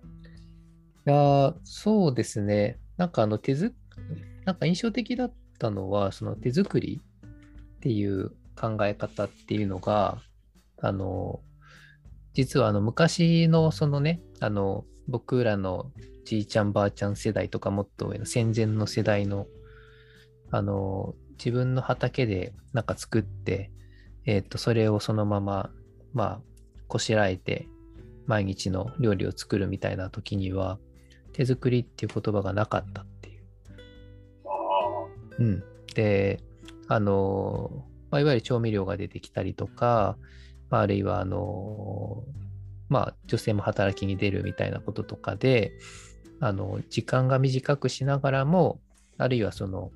[1.07, 2.79] いやーそうですね。
[2.97, 3.75] なんかあの手ず、
[4.43, 6.99] なんか印象的だったのは、その手作り
[7.77, 10.19] っていう考え方っていうのが、
[10.79, 11.41] あの、
[12.35, 15.89] 実はあの昔のそのね、あの、僕らの
[16.25, 19.47] じいちゃんばあちゃん世代とかもっと上の戦前の世代の、
[20.51, 23.71] あの、自分の畑でなんか作って、
[24.25, 25.69] えっ、と、それをそのまま、
[26.13, 26.41] まあ、
[26.87, 27.69] こしらえて、
[28.25, 30.77] 毎日の料理を作るみたいな時には、
[31.31, 33.43] 手作りっていう言葉がなかったっていう。
[35.39, 36.41] うん、で、
[36.89, 40.17] あの、まあ、いわゆる調味料が出てきたりとか、
[40.69, 42.23] まあ、あるいは、あの、
[42.89, 45.71] まあ、女性も働きに出るみたいなこととかで、
[46.39, 48.79] あの、時間が短くしながらも、
[49.17, 49.91] あるいはその、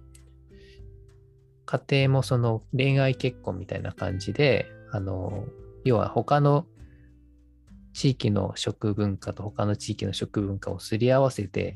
[1.65, 5.45] 家庭もその恋愛結婚みたいな感じで、あの、
[5.84, 6.65] 要は他の
[7.93, 11.75] 地域の食文化と他の地域の食文化をすり合わせて、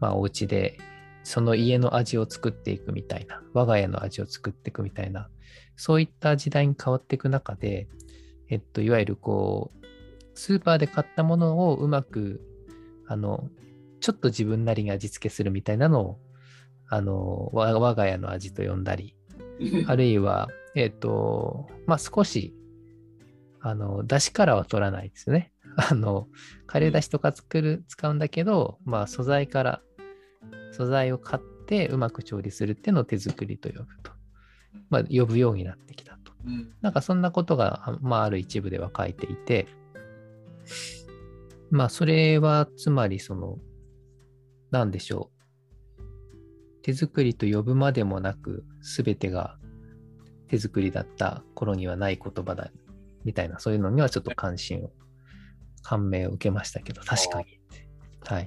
[0.00, 0.78] まあ、お家で
[1.22, 5.28] その家の味を作っていくみたいな、我が家の味を作っていくみたいな、
[5.76, 7.88] そういった時代に変わっていく中で、
[8.50, 9.86] えっと、いわゆるこう、
[10.34, 12.40] スーパーで買ったものをうまく、
[13.06, 13.48] あの、
[14.00, 16.18] ちょっと自分なりに味付けするみたいなのを、
[16.88, 19.16] あの、わ我が家の味と呼んだり、
[19.86, 22.54] あるいは、えっと、まあ、少し、
[23.60, 25.52] あの、出汁からは取らないですよね。
[25.76, 26.28] あの、
[26.66, 29.82] カレー出汁とか作る、使うんだけど、まあ、素材から、
[30.72, 34.12] 素材を買ってうまく調理するっていうのを手作りと呼ぶと。
[34.88, 36.19] まあ、呼ぶようになってきたと。
[36.44, 36.72] うん。
[36.80, 39.66] なんかそんなことが、あまあ、ある一部では書いていて、
[41.70, 43.58] まあ、それは、つまり、その、
[44.70, 45.40] なんでしょう。
[46.82, 49.58] 手作りと呼ぶまでもなく、すべてが
[50.48, 52.70] 手作りだった頃にはない言葉だ、
[53.24, 54.90] みたいな、そういうのにはちょっと関心を、
[55.82, 57.60] 感銘を受けましたけど、確かに。
[58.24, 58.46] はい。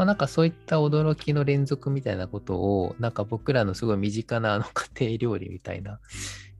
[0.00, 6.00] まあ、なんかそういった驚きの連続みたいなことを、なんか僕らのすごい身近なあの家庭料理みたいな、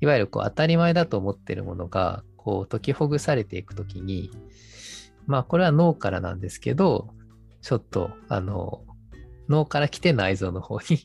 [0.02, 4.30] いわゆるこう当たり前だと思ってるものが、こう解きほぐされていくときに、
[5.26, 7.14] まあこれは脳からなんですけど、
[7.62, 8.84] ちょっとあの、
[9.48, 10.98] 脳から来て内臓の方に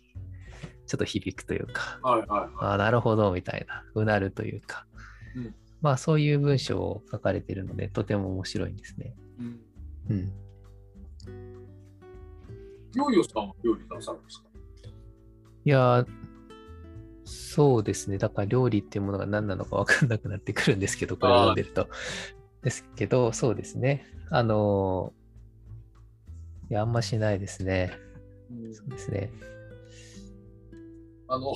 [0.88, 2.50] ちょっと響くというか、はいはいはい。
[2.60, 4.86] ああ、なるほどみたいな、うなるというか、
[5.38, 9.16] うんまあそういう文章を書かれているので、とても面白いんですね。
[9.40, 9.60] うん。
[10.10, 10.45] うん。
[12.96, 14.48] ヨーヨーさんは料理なさるんですか？
[15.66, 16.08] いやー、
[17.26, 18.18] そうですね。
[18.18, 21.88] だから料理っていうものが何なのか分かんなくなってくるんですけど、これを読んでると。
[22.62, 24.06] ですけど、そうですね。
[24.30, 25.26] あのー
[26.72, 27.92] いや、あんましないですね。
[28.74, 29.32] そうですね。
[31.28, 31.54] あの、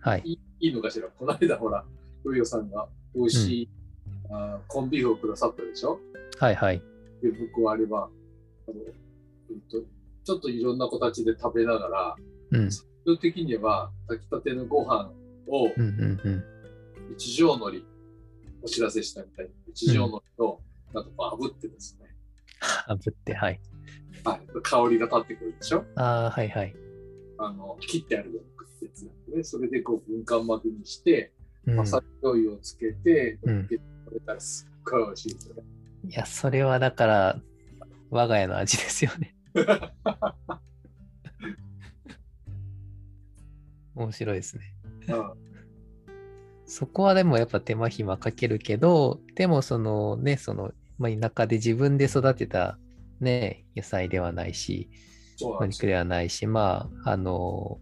[0.00, 0.22] はい。
[0.24, 1.06] いいいのかしら？
[1.08, 1.84] この間ほら、
[2.24, 3.70] ヨーヨーさんが美味しい、
[4.30, 6.00] あーコンビーフをくださったでしょ？
[6.40, 6.82] はいはい。
[7.22, 8.08] で、僕はあれば、
[8.68, 8.80] あの、
[9.50, 9.78] えっと、
[10.26, 12.16] ちょっといろんな形で食べながら、
[12.50, 12.68] うん。
[12.68, 15.10] 基本的には炊きたてのご飯
[15.46, 16.44] をうんうんうん。
[17.14, 17.86] 一条のり、
[18.62, 20.60] お知らせしたみたいに、一条のりを
[20.92, 22.06] なんかこう炙ってですね、
[22.88, 23.60] あぶって、はい。
[24.24, 25.84] はい、香りが立ってくるでしょ？
[25.94, 26.74] ああ、はいはい。
[27.38, 28.56] あの、切ってあるような
[29.30, 31.32] で、ね、それでこう軍艦巻きにして、
[31.66, 35.62] うん、わさび醤油をつけて、うん食べたらすっごい美味しいですよね。
[36.08, 37.40] いや、それはだから、
[38.10, 39.35] 我が家の味ですよね。
[43.94, 44.74] 面白いですね。
[45.08, 45.46] うん
[46.66, 52.76] そこはでもやっぱ手間暇かけるけど、でもそのね、その、まあ、田舎で自分で育てた
[53.20, 54.90] ね、野菜ではないし、
[55.42, 55.64] お。
[55.64, 57.78] 肉ではないし、まあ、あの、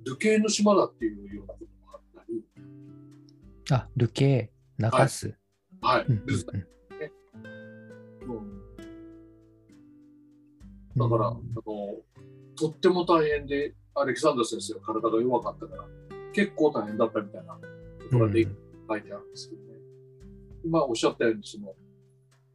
[0.05, 2.45] 流刑の島だっていうようなこともあったり、
[3.71, 5.35] あ、ルケー、流す。
[5.81, 8.37] はい、うんルズうん。
[8.37, 8.63] うん。
[10.97, 11.43] だから、あの、
[12.55, 15.85] とっても大変で、アレキサンダー先生は体が弱かったから、
[16.33, 17.61] 結構大変だったみたいなこ
[18.11, 18.57] とがでうん
[18.89, 19.63] 書いてあるんですけど。
[19.63, 19.72] ね。
[20.65, 21.75] 今おっしゃったように、その、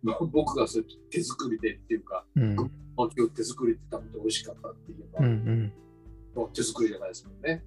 [0.03, 2.55] まあ僕がそうやって手作りでっていうか、うん。
[2.97, 5.25] 巻きを手作りで食べて美味しかったっていううん
[6.35, 6.47] うん。
[6.53, 7.63] 手作りじゃないですもんね。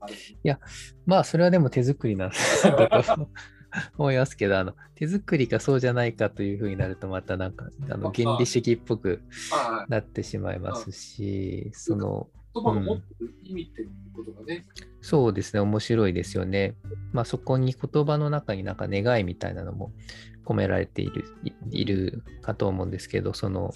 [0.00, 0.58] あれ
[1.06, 3.28] まあ、それはでも手作りなんだと
[3.96, 14.64] 思いますけど、あの手作りかそうじゃないかというふうになると、またなんかあのあ原理主義っぽくはいなってしまいますし、その、言葉が持ってる意味っていうことがね、
[15.00, 16.74] そうですね、面白いですよね。
[17.12, 19.92] まあ、そこに言葉の中になんか願いみたいなのも
[20.44, 23.72] 込められているいいるかと思うんですけど、その、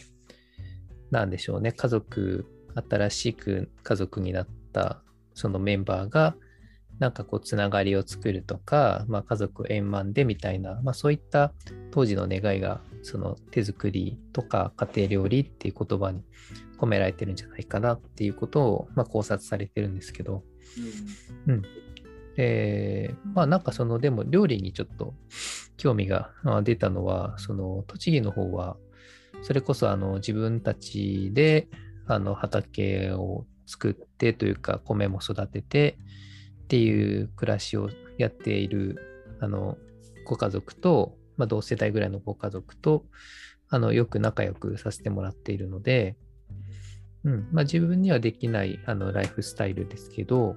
[1.10, 2.46] なんでしょうね、家族、
[2.88, 5.02] 新しく家族になった
[5.34, 6.34] そのメンバーが、
[6.98, 11.52] なんかこう、つながりを作るとか、まあ、家族円満でみたいな、まあ、そういった
[11.92, 16.24] 当時の願いが、その手作りとか家庭料理っていう言葉に
[16.78, 20.44] 込められてるんじゃないかなっていうことを、まあ、考察されてるんですけど、
[22.36, 25.14] えーまあなんかそのでも料理にちょっと
[25.76, 28.76] 興味があ出たのはその栃木の方は
[29.42, 31.68] それこそあの自分たちで
[32.06, 35.98] あの畑を作ってというか米も育てて
[36.64, 38.96] っていう暮らしをやっている
[39.40, 39.76] あの
[40.26, 43.04] ご家族と、まあ、同世代ぐらいのご家族と
[43.70, 46.16] あのよく仲良くさせてもらっているので、
[47.24, 47.48] うん。
[47.52, 50.56] まあ、自分にはできないあのライフスタイルですけど、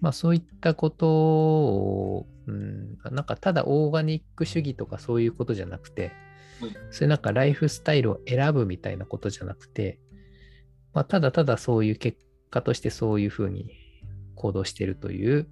[0.00, 6.12] まあ、そういったことを、うん、なんかただオーガニック主義とかそういうことじゃなくて、
[6.62, 6.70] うん。
[6.90, 9.98] そういうなんかライフスタイルを選ぶみたいなことじゃなくて、
[10.92, 12.18] まあ、ただただそういう結
[12.50, 13.70] 果としてそういうふうに
[14.34, 15.48] 行動しているという、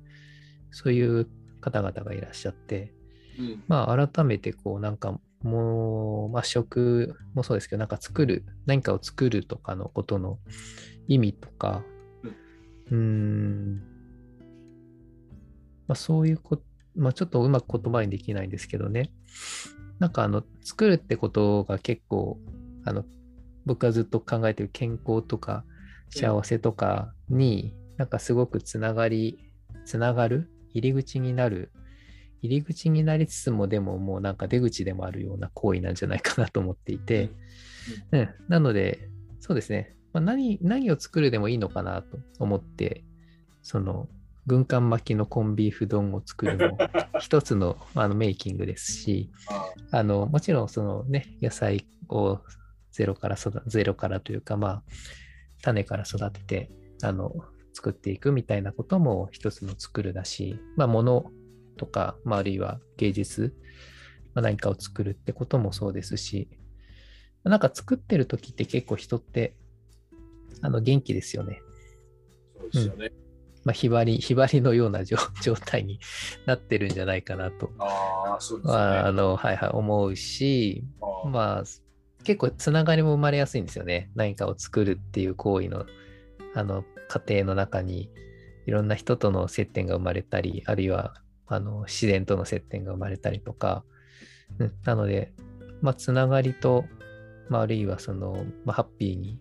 [0.70, 1.28] そういう
[1.60, 2.92] 方々がいらっしゃって、
[3.38, 3.62] うん。
[3.68, 10.38] まあ、改めてこうなんかもう、まあ、食もそうですけどなんか作る何かを作るとかのことの
[11.06, 11.82] 意味とか
[12.90, 13.82] うん
[15.86, 16.64] まあ、そういうこと
[16.96, 19.12] まあ、ちょっとうまく言葉にできないんですけどね。
[20.00, 22.40] なんかあの作るってことが結構
[22.84, 23.04] あの
[23.66, 25.64] 僕がずっと考えてる健康とか
[26.10, 29.38] 幸せとかになんかすごくつながり
[29.84, 31.70] つながる入り口になる
[32.42, 37.30] 入り口になりつつもでももうなんか出口でもあるような行為なんじゃないかなと思っていて、
[38.12, 39.08] うん、なので
[39.40, 43.04] そうですね、まあ、何何を作るでもいいのかなと思って
[43.62, 44.08] その
[44.46, 46.78] 軍艦巻きのコンビーフ丼を作るのも
[47.20, 49.30] 一つの あのメイキングですし
[49.90, 52.40] ああのもちろんそのね野菜を
[52.90, 54.82] ゼロから育ゼロからというかまあ
[55.62, 56.70] 種から育てて
[57.02, 57.32] あの
[57.74, 61.30] 作っていくみたいなことも一つの作るだし、まあ、物
[61.78, 63.56] とか、まあ、あるいは芸術、
[64.34, 66.50] まあ、何かを作るってこともそうですし
[67.44, 69.54] なんか作ってる時って結構人って
[70.60, 71.62] あの元気ですよね。
[72.60, 73.12] そうですよね。
[73.64, 76.00] まあ、ひばり、ひばりのような状 状態に
[76.46, 78.72] なってるんじゃないかなと、ああ、そうですね。
[78.72, 80.84] まあ、あの、はいはい、思うし、
[81.26, 81.64] まあ、
[82.24, 84.10] 結構つながりも生まれやすいんですよね。
[84.14, 85.86] 何かを作るっていう行為の、
[86.54, 88.10] あの、過程の中に、
[88.66, 91.14] いろんな人との接点が生まれたり、あるいは、
[91.48, 93.84] あの、自然との接点が生まれたりとか、
[94.58, 95.32] うん、なので、
[95.80, 96.84] まあ、つながりと、
[97.48, 99.40] まあ、あるいはその、まあ、ハッピーに、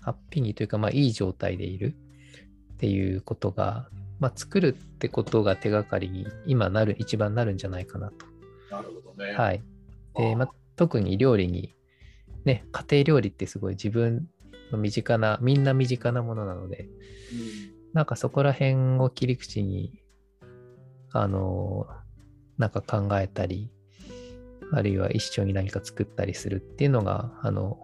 [0.00, 1.96] ハッピーにというか、まあ、いい状態でいる
[2.74, 8.26] っていうことが、まあ、作るってことが手がかりに今なる、一番なるんじゃないかなと。
[8.70, 9.32] なるほどね。
[9.32, 9.62] はい。
[10.16, 11.74] で、まあ、特に料理に、
[12.44, 14.28] ね、家庭料理ってすごい自分
[14.72, 16.88] の身近な、みんな身近なものなので、
[17.64, 19.92] うんなんかそこら辺を切り口に、
[21.12, 21.86] あの、
[22.58, 23.70] なんか考えたり、
[24.72, 27.78] あるいは一緒に何か作ったりするっていうのが、あの、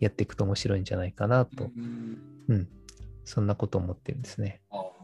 [0.00, 2.18] やっていくと面白いんじゃないかなと、うん。
[2.48, 2.68] うん、
[3.24, 4.60] そんなことを思ってるんですね。
[4.70, 5.00] あー。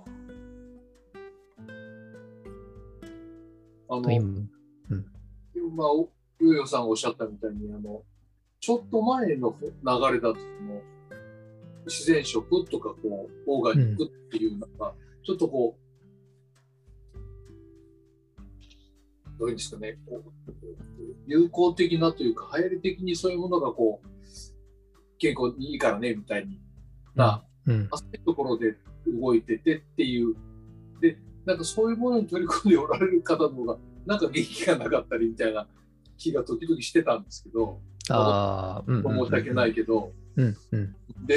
[3.88, 4.40] あと今の、
[5.76, 8.02] まあ、おゆうよさんがおっしゃったみたいに、あの、
[8.60, 9.66] ちょっと前の流
[10.12, 10.36] れだと、
[11.86, 14.92] 自然食とか、こう、オーガニックっていうのが、
[15.24, 15.85] ちょっとこう、
[19.38, 20.52] どういうんですかね、こう
[21.26, 24.08] 友好的なというか、流行り的にそういうものがこう、
[25.18, 26.60] 健康にいいからね、みたいに
[27.14, 28.76] な、うん、浅いところで
[29.06, 30.34] 動いててっていう、
[31.00, 33.76] で、なんかそういうものに取り組んでおられる方の方が、
[34.06, 35.66] なんか元気がなかったりみたいな
[36.16, 37.80] 気が時々してたんですけど、
[38.10, 38.84] ああ。
[38.86, 40.94] 申し訳ないけど、うん、うん。
[41.26, 41.36] で、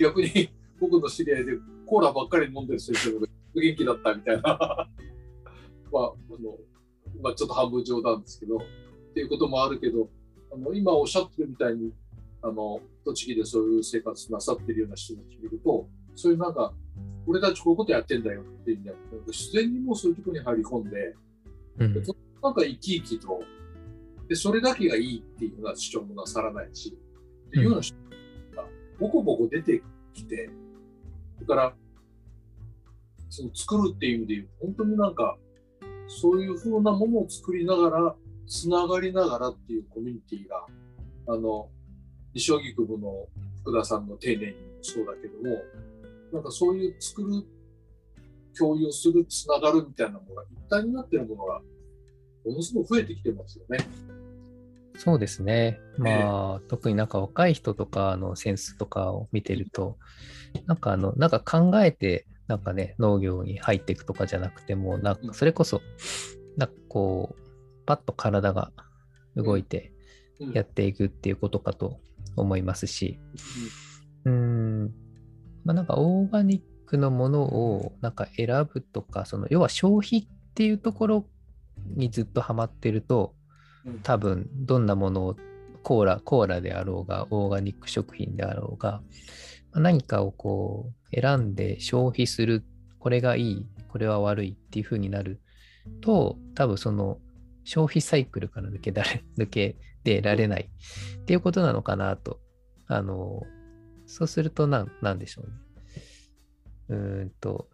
[0.00, 0.50] 逆に
[0.80, 1.52] 僕の知り合いで
[1.86, 4.42] コーラばっかり飲んでる先生が元気だったみたいな、
[5.92, 6.58] まあ、あの、
[7.22, 8.60] まあ、ちょっと半分冗談ですけど、っ
[9.14, 10.08] ていうこともあるけど、
[10.52, 11.92] あの今おっしゃってるみたいに、
[12.42, 16.72] あの、栃木でそういう生活なさってるような人たち見ると、そういうなんか、
[17.26, 21.14] 俺たちこういうことやってんだよっていうんじゃなくて、自然にもうそういうところに入り込んで、
[21.78, 23.42] うん、なんか生き生きと、
[24.28, 26.96] で、それだけがいいっていうような主張もなさらないし、
[27.48, 27.96] っていうような人
[28.54, 28.64] が
[28.98, 29.82] ボコボコ出て
[30.14, 30.50] きて、
[31.34, 31.74] それから、
[33.28, 35.36] その作るっていう意味で言うと、本当になんか、
[36.08, 40.66] そういうふうなものを作りながら、つながりながらっていうコミュニティが、
[41.28, 41.68] あの、
[42.34, 43.26] 西荻窪の
[43.62, 45.62] 福田さんの丁寧にもそうだけども、
[46.32, 47.28] なんかそういう作る、
[48.56, 51.60] 共有する、つながるみたいなものが一体になってるものが、
[52.44, 53.78] ものすごく増えてきてますよね。
[54.98, 55.78] そうですね。
[55.98, 59.98] まあ、特になんか若い人とかのセンスとかを見てると、
[60.66, 65.82] なんかあの、なんか考えて、なんかね、農業に入っていくとかじゃなくても、なんかそれこそ、
[66.56, 67.46] なんかこう、
[67.86, 68.72] パッと体が
[69.36, 69.92] 動いて
[70.40, 70.52] うん。
[70.52, 71.98] やっていくっていうことかと
[72.36, 73.18] 思いますし、
[74.24, 74.92] うーん、
[75.64, 81.26] まあなんかオーガニックのものをなんか選ぶとか、その要は消費っていうところ
[81.94, 83.34] にずっとハマってると、
[83.86, 84.00] うん。
[84.00, 85.36] 多分どんなものを
[85.82, 89.02] コーラ、コーラであろうが、オーガニック食品であろうが、
[89.72, 92.64] 何かをこう選んで消費する、
[92.98, 95.40] これがいい、これは悪いっていう風になる
[96.00, 97.18] と、多分その
[97.64, 100.70] 消費サイクルから抜けられ抜け出られない
[101.18, 102.40] っていうことなのかなと。
[102.86, 103.42] あの、
[104.06, 105.52] そうするとなん、でしょうね。
[106.88, 107.68] うーんと、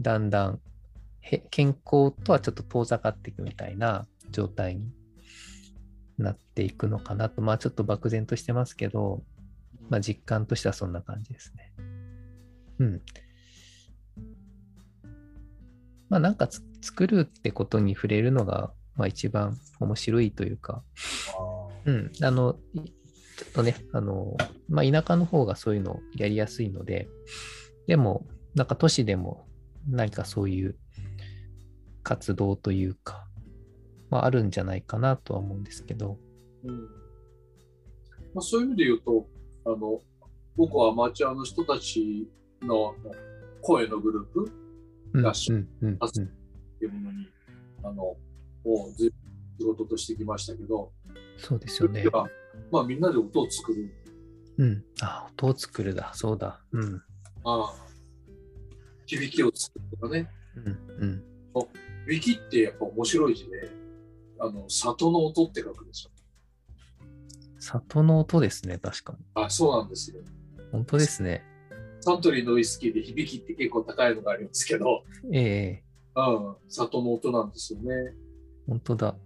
[0.00, 0.60] だんだん
[1.50, 4.92] 健康とはちょっと遠ざかっていくみたいな状態に
[6.18, 9.24] なっていくのかなと、まあちょっと漠然としてますけど、
[9.90, 11.72] まあ実感としてはそんな感じですね。
[12.78, 13.02] うん。
[16.08, 20.82] まあなんかつ作るってことに触れるのが、まあ一番面白いというか、
[21.84, 24.36] うん、あの、いちょっとね、あの、
[24.68, 27.08] まあ田舎の方がそういうのやりやすいので、
[27.86, 29.46] でも、なんか都市でも
[29.88, 30.76] 何かそういう
[32.02, 33.26] 活動というか、
[34.10, 36.18] まああるんじゃないかなとは思うんですけど、
[36.64, 37.06] うん。
[38.36, 39.26] まあ、そういう意味で言うと
[39.64, 40.00] あの
[40.56, 42.28] 僕はアマチュアの人たち
[42.66, 42.94] の
[43.62, 44.52] 声のグループ
[45.12, 47.28] うん、らしいうん、うん、あっていうものに
[47.82, 48.16] あのも
[48.88, 49.12] うず
[49.58, 50.92] 仕事としてきましたけど、
[51.38, 52.04] そうですよね
[52.70, 53.90] まあ、みんなで音を作る
[54.58, 54.84] うん。
[55.00, 56.60] あ、音を作るだ、そうだ。
[56.72, 57.02] うん。
[57.44, 57.74] ああ
[59.06, 61.24] 響きを作るとかねうん、うん。
[62.08, 63.70] 響きってやっぱ面白い字で
[64.40, 66.10] あの里の音って書くでしょ
[67.58, 69.18] 里の音ですね、確かに。
[69.34, 70.20] あそうなんですよ
[70.72, 71.44] 本当ですね。
[72.06, 75.02] サントリーのウイスキーで響きって結構高いのがありますけど、
[75.32, 75.82] ええ
[76.14, 78.14] うん、里の音なんですよね。
[78.68, 79.16] 本当だ。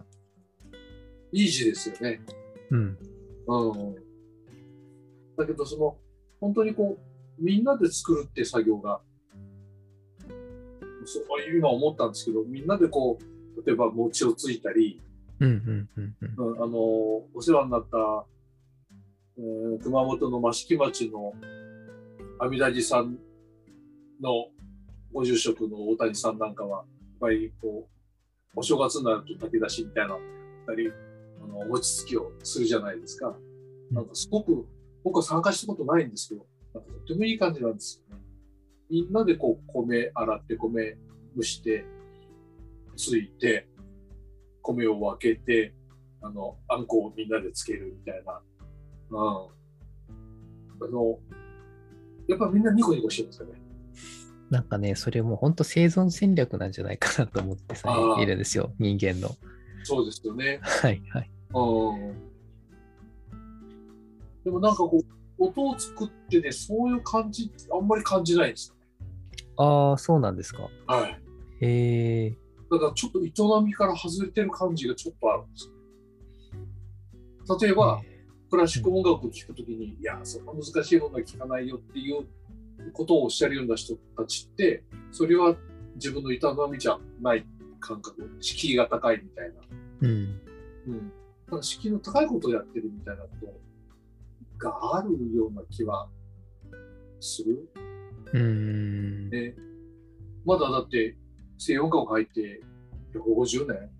[1.30, 2.22] いい字ですよね。
[2.70, 2.98] うん。
[3.48, 3.94] うん。
[5.36, 5.98] だけど、その、
[6.40, 9.02] 本当にこう、みんなで作るって作業が、
[11.04, 11.24] そう
[11.54, 15.02] 今思ったんですけど、みんなでこう、例えば餅をついたり、
[15.38, 16.50] うん、うん、うん、うん。
[16.54, 16.78] うんあの、
[17.34, 18.24] お世話になった、
[19.36, 21.34] えー熊本の益城町の
[22.42, 23.18] 阿弥陀寺さん
[24.22, 24.46] の
[25.12, 26.86] ご住職の大谷さんなんかは、やっ
[27.20, 30.18] ぱりこう、お正月になると炊き出しみたいなっ
[30.66, 30.90] たり、
[31.42, 33.36] あの、お餅つきをするじゃないですか。
[33.90, 34.66] なんかすごく、
[35.04, 38.22] 僕は参加したことないんですけど、なんかとてもいい感じなんですよね。
[38.88, 40.96] みんなでこう、米洗って、米
[41.36, 41.84] 蒸して、
[42.96, 43.68] ついて、
[44.62, 45.74] 米を分けて、
[46.22, 48.40] あの、あんこをみんなでつけるみたいな。
[49.10, 49.18] うん。
[50.86, 51.18] あの、
[52.30, 53.54] やっぱみんなニコニコしてますよね。
[54.50, 57.88] なんかね、それもう本当生存戦略なんじゃないかなと思ってさ
[58.20, 59.34] いるんですよ、人間の。
[59.82, 60.60] そうですよね。
[60.62, 61.30] はい、はい。
[61.54, 62.14] うん。
[64.44, 68.80] でもなんかこう、音を作ってね、そういう感じ、あんまり感じないんですよね。
[69.56, 70.68] ああ、そうなんですか。
[70.86, 71.20] はい。
[71.62, 72.30] へえ
[72.70, 77.58] だからちょっと営みから外れてる感じがちょっとあるんですよ。
[77.60, 78.00] 例えば、
[78.50, 82.26] クラシック音楽を聴くときに、いや、そんな難しいものは聴かないよっていう
[82.92, 84.82] ことをおっしゃるような人たちって、
[85.12, 85.56] それは
[85.94, 86.38] 自分の営
[86.70, 87.46] みじゃない
[87.78, 89.54] 感覚、敷居が高いみたいな。
[90.00, 90.40] うん。
[90.88, 91.12] うん。
[91.48, 93.46] ただ敷居の高いことをやってるみたいなこと
[94.58, 96.08] があるような気は
[97.20, 97.68] する。
[98.32, 99.30] うーん。
[99.30, 99.54] ね、
[100.44, 101.16] まだだって
[101.58, 102.60] 西洋音楽入って
[103.14, 103.90] 150年？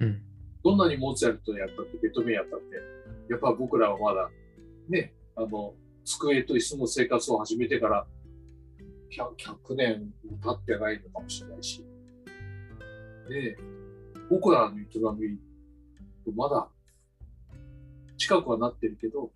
[0.00, 0.22] うん。
[0.64, 2.97] どんなにモーツァルトやったってベートーベンやったって
[3.28, 4.30] やっぱ僕らはまだ
[4.88, 5.74] ねあの
[6.04, 8.06] 机と椅子の生活を始めてから
[9.10, 9.36] 100,
[9.70, 10.10] 100年
[10.42, 11.84] 経ってないのかもしれないし、
[13.30, 13.56] ね、
[14.30, 15.38] 僕らの営み
[16.24, 16.68] とまだ
[18.16, 19.30] 近くはなってるけど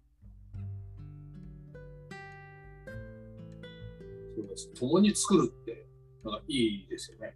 [4.34, 5.86] そうです共に作るって
[6.24, 7.34] なんかいいですよね。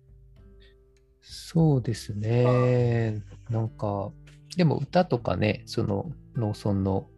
[1.20, 3.22] そうですね。
[3.50, 4.12] なんか、
[4.57, 7.09] でも歌とかね、その農村の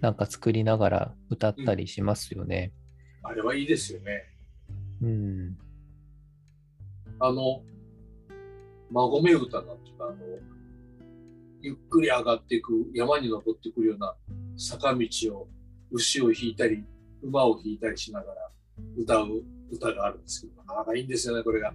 [0.00, 2.72] なんか作りながら歌ったりしますよね。
[3.22, 4.24] あれはいいですよね。
[5.02, 5.58] うん。
[7.20, 7.62] あの、
[8.90, 10.16] 馬込歌なんていうか、あの、
[11.60, 14.14] ゆっくり上がっていく、山に登ってくるような
[14.56, 15.48] 坂道を
[15.90, 16.84] 牛を引いたり、
[17.22, 18.50] 馬を引いたりしながら
[18.96, 21.74] 歌う歌があるんですけど、なかなかいいんですよね、これが。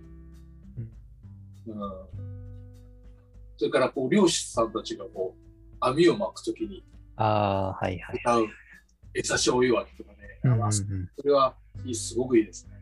[1.67, 1.75] うん。
[3.57, 5.42] それから、こう、漁師さんたちがこう、
[5.87, 6.83] 網を巻くときに
[7.15, 8.17] ああ、はいはい。
[8.21, 8.47] 歌う、
[9.13, 10.83] 餌醤油脇とかね、うんうんうんまあそ
[11.23, 11.55] れは
[11.93, 12.73] すごくいいですね。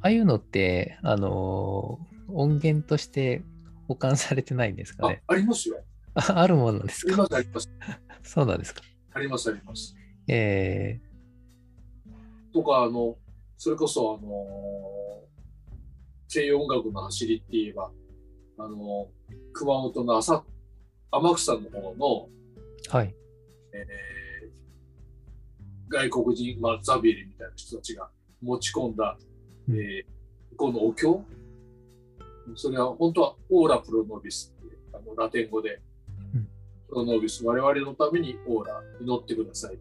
[0.00, 3.42] ああいうのって、あのー音源として
[3.88, 5.80] 保管されてないんですかあね？、ありますよ。
[6.14, 7.22] ああるものですありか？
[7.22, 7.70] ます、あります。
[8.22, 8.82] そうなんですか？
[9.14, 9.96] あります、あります。
[10.28, 11.00] え
[12.52, 13.16] とか、あの、
[13.56, 15.22] それこそ、あの
[16.28, 17.90] 西洋音楽の走りって言えば、
[18.58, 19.08] あの
[19.54, 20.44] 熊本の朝
[21.10, 23.14] 天草の方のー、はい。
[23.72, 24.48] えー
[25.90, 28.10] 外国人、まあ、ザビエリみたいな人たちが
[28.42, 29.16] 持ち込んだ、
[29.68, 29.76] うん。
[29.76, 30.18] えー
[30.58, 31.24] このお経。
[32.56, 35.80] それは本当はオーラプロノビスってあのラテン語で、
[36.34, 36.48] うん。
[36.88, 39.78] プロノビス我々のためにオーラ祈ってください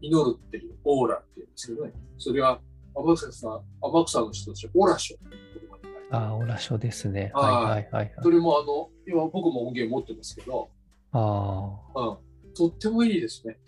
[0.00, 1.92] 祈るっていうオーラっていうんですけどね。
[2.18, 2.60] それは
[2.94, 5.60] 天草さん天草の人たちはオラショっていう言葉に書。
[5.60, 5.61] いて
[6.12, 7.32] あオラ書ですね。
[7.34, 8.12] はいはいはいはいはい。
[8.22, 10.68] それもあの今僕も音源持ってますけど、
[11.12, 12.00] ああ。
[12.00, 12.12] う
[12.50, 13.58] ん、とってもいいですね。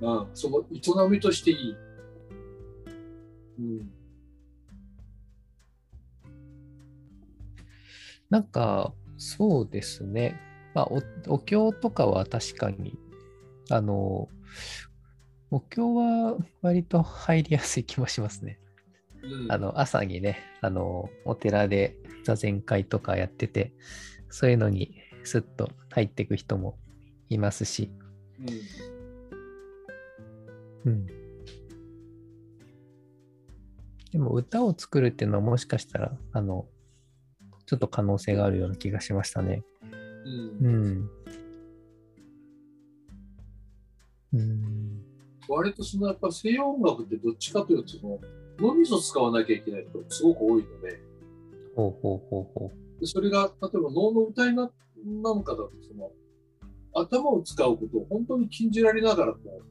[0.00, 1.76] うん、その営みとしていい。
[3.58, 3.90] うん、
[8.30, 10.40] なんか、そうですね。
[10.74, 12.96] まあ、おお経とかは確かに、
[13.68, 14.28] あの、
[15.50, 18.59] お経は割と入りやすい気もしますね。
[19.22, 23.72] うん、あの、朝にね、あの、お寺で座禅会とかやってて、
[24.28, 24.94] そういうのに
[25.24, 26.78] スッと入っていく人も
[27.28, 27.90] いますし、
[30.86, 31.06] うん、うん。
[34.12, 36.66] でも歌を作るっていうのはもしかしたら、あの、
[37.66, 39.62] ちょっと可能性があるような気がしましたね。
[40.24, 41.10] うんうん。
[44.32, 45.04] うん。
[45.48, 48.18] 割とそのやっぱ西洋音楽ってどっちかというとその
[48.60, 51.00] 脳みそを使わなきゃいけない人がすごく多いので
[51.76, 54.70] ほうほうほうほでそれが例えば脳の歌いな
[55.22, 56.10] なんかだとその
[56.94, 59.70] 頭を使うことを本当に禁じられながらこう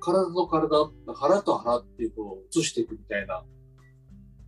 [0.00, 3.42] 体と体腹と腹っていうのを移していくみたいな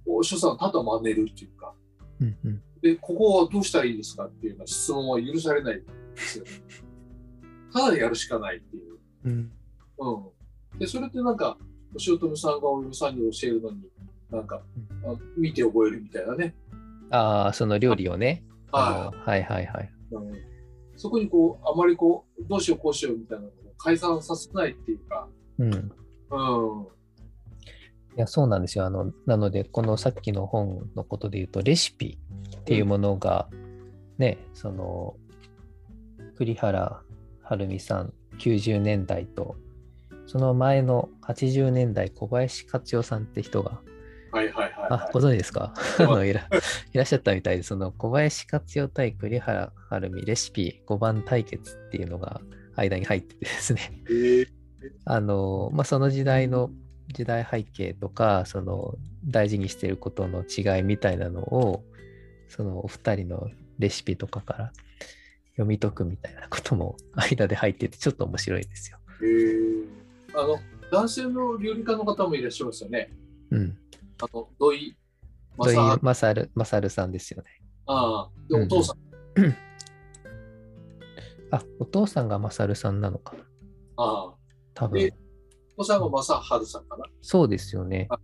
[0.07, 1.75] お所作をただ真似るっていうか
[2.21, 2.25] う。
[2.25, 2.63] うんうん。
[2.83, 5.87] でここはどうしたらいいですかっていうような質問は許されないんで
[6.17, 6.51] すよね。
[7.73, 8.99] ただやるしかないっていう。
[9.25, 9.53] うん。
[9.99, 11.59] うん、でそれってなんか
[11.95, 13.79] おとめさんがお嫁さんに教えるのに
[14.31, 14.63] なんか、
[15.05, 16.55] あ見て覚えるみたいなね、
[17.11, 18.45] ああ、その料理をね。
[18.73, 19.91] はあのはいはいはい。
[20.13, 20.33] いうん、
[20.97, 25.29] そこにこうあまりこうどうしようこうしようみたいなのを解散させないっていうか、
[25.59, 25.75] うん。
[25.75, 27.01] いうん
[28.21, 28.87] や、そうなんですよ。
[28.87, 32.19] あの、なので、このさっきの本のことで言うと、レシピ
[32.61, 33.49] っていうものが、
[34.19, 35.17] ね、その、
[36.37, 37.03] 栗原
[37.43, 39.57] はるみさん90年代と、
[40.31, 43.81] その前の80年代、小林克代さんって人が、
[44.31, 45.75] はいはいはい、あは、ご存知ですか？
[45.99, 46.47] あの いら
[46.95, 52.41] いらっしゃったみたいで、その小林克代対栗原はるみレシピ5番対決っていうのが
[52.77, 53.81] 間に入っててですね。
[54.09, 54.13] い。
[54.13, 54.49] えー
[55.05, 56.71] あの、まあ、その時代の
[57.09, 61.85] 時代背景とか、その大事にしていることの違いみたいなのを、
[62.49, 63.51] そのお二人の
[63.81, 64.73] レシピとかから
[65.51, 68.99] 読み解くみたいなことも間で入ってて、ちょっと面白いですよ。
[69.23, 69.71] えー
[70.35, 70.59] あの
[70.91, 73.11] 男性の料理家の方もいらっしゃいますよね。
[73.51, 73.79] うん。
[74.23, 74.97] あの土井
[75.59, 77.51] 土井正治勝勝さんですよね。
[77.87, 78.97] ああでうんお父さん、
[81.51, 83.43] あ、お父さんが勝さんなのかな。
[83.97, 84.35] ああ
[84.75, 85.15] 多分で。
[85.77, 87.05] お父さんが正治さんかな。
[87.23, 88.19] そうですよねあ。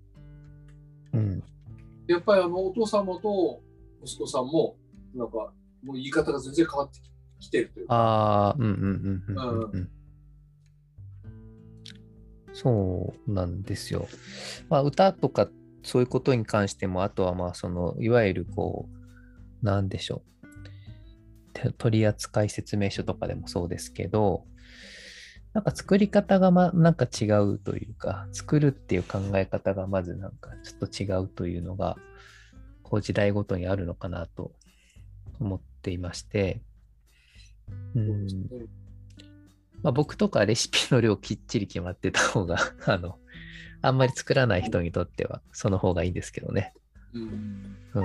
[1.14, 1.42] うん。
[2.06, 3.62] やっぱりあのお父様と
[4.04, 4.76] 息子さんも
[5.14, 5.52] なんか
[5.82, 7.00] もう言い方が全然変わって
[7.40, 7.94] きてるというか。
[7.94, 9.90] ああ、うんうんうんうんうんうん。
[12.56, 14.08] そうなんですよ。
[14.70, 15.50] まあ、歌とか
[15.82, 18.88] そういうことに関しても、あとはまあ、その、いわゆるこ
[19.62, 20.22] う、なんでしょ
[21.62, 21.72] う。
[21.74, 24.46] 取扱説明書とかでもそうですけど、
[25.52, 31.96] なんか作り方がま、なんか違うというか、作るっていう考え方がまずなんかちょっと違うというのが、
[32.82, 34.52] こう時代ごとにあるのかなと
[35.40, 36.62] 思っていまして、
[37.94, 38.26] うん
[39.82, 42.56] まあ、僕とかレシピの量きっちり決まってた方が、
[42.86, 43.18] あの、
[43.82, 46.74] あんまり作らない人にとってはその方がいいんですけどね。
[47.12, 48.04] うんうん。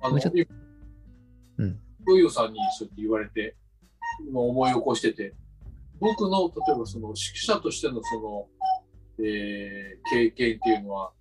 [0.00, 0.46] あのもうちょっと今
[1.58, 2.30] うん。
[2.30, 3.56] さんにそうやって言われて、
[4.28, 5.34] 今思い起こしてて、
[5.98, 8.48] 僕の例えばその指揮者としてのその、
[9.24, 11.12] えー経験っていうのは、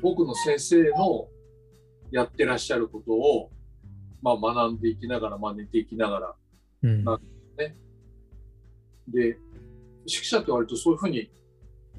[0.00, 1.28] 僕の先生の
[2.10, 3.50] やってらっしゃることを、
[4.22, 6.34] まあ、学んでいきながら、真似ていきながら、
[6.82, 7.04] うん。
[7.04, 7.20] な
[9.12, 9.38] で、
[10.06, 11.30] 指揮者って割とそういうふうに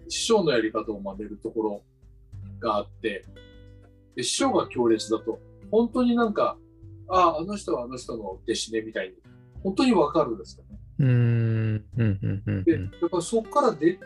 [0.10, 1.84] 師匠のやり方を真似るところ
[2.60, 3.26] があって、
[4.16, 5.40] で師匠が強烈だと、
[5.72, 6.58] 本当になんか、
[7.08, 9.16] ああ、あの人はあの人の弟子ねみたいに、
[9.64, 10.80] 本当にわかるんですよね。
[11.00, 11.10] うーん。
[11.10, 12.20] うん。
[12.22, 12.44] うん。
[12.46, 12.64] うん。
[12.64, 14.00] で、うんやっぱりそこから出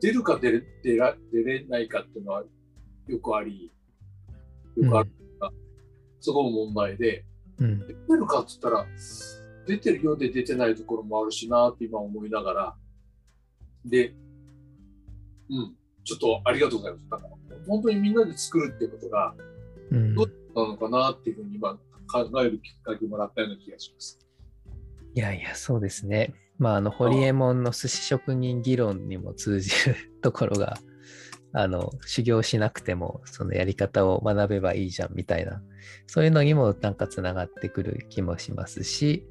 [0.00, 2.44] 出るか出れ出ら出れないかっていうのは
[3.08, 3.72] よくあり、
[4.76, 5.10] よくある、
[6.20, 7.24] すごい問題で、
[7.58, 7.80] うん。
[7.80, 8.86] 出てるかって言ったら、
[9.68, 12.74] 出てるようで出てないところもあるしなって今思いながら、
[13.84, 14.14] で、
[15.50, 17.10] うん、ちょっとありがとうございます。
[17.10, 17.30] だから
[17.66, 19.34] 本当にみんなで作るってことが、
[19.90, 21.74] うんどうなのかなっていうふうに今
[22.10, 24.18] 考えるきっかけもらったような気がします。
[25.14, 26.34] いやいや、そうですね。
[26.58, 30.78] まあ、あの、ホリエモンの寿司職人議論にも通じるところが、
[31.52, 35.62] あの、修行しなくても、そのやり方を学べばいいじゃんみたいな、
[36.06, 39.26] そういうのにもなんかつながってくる気もしますし、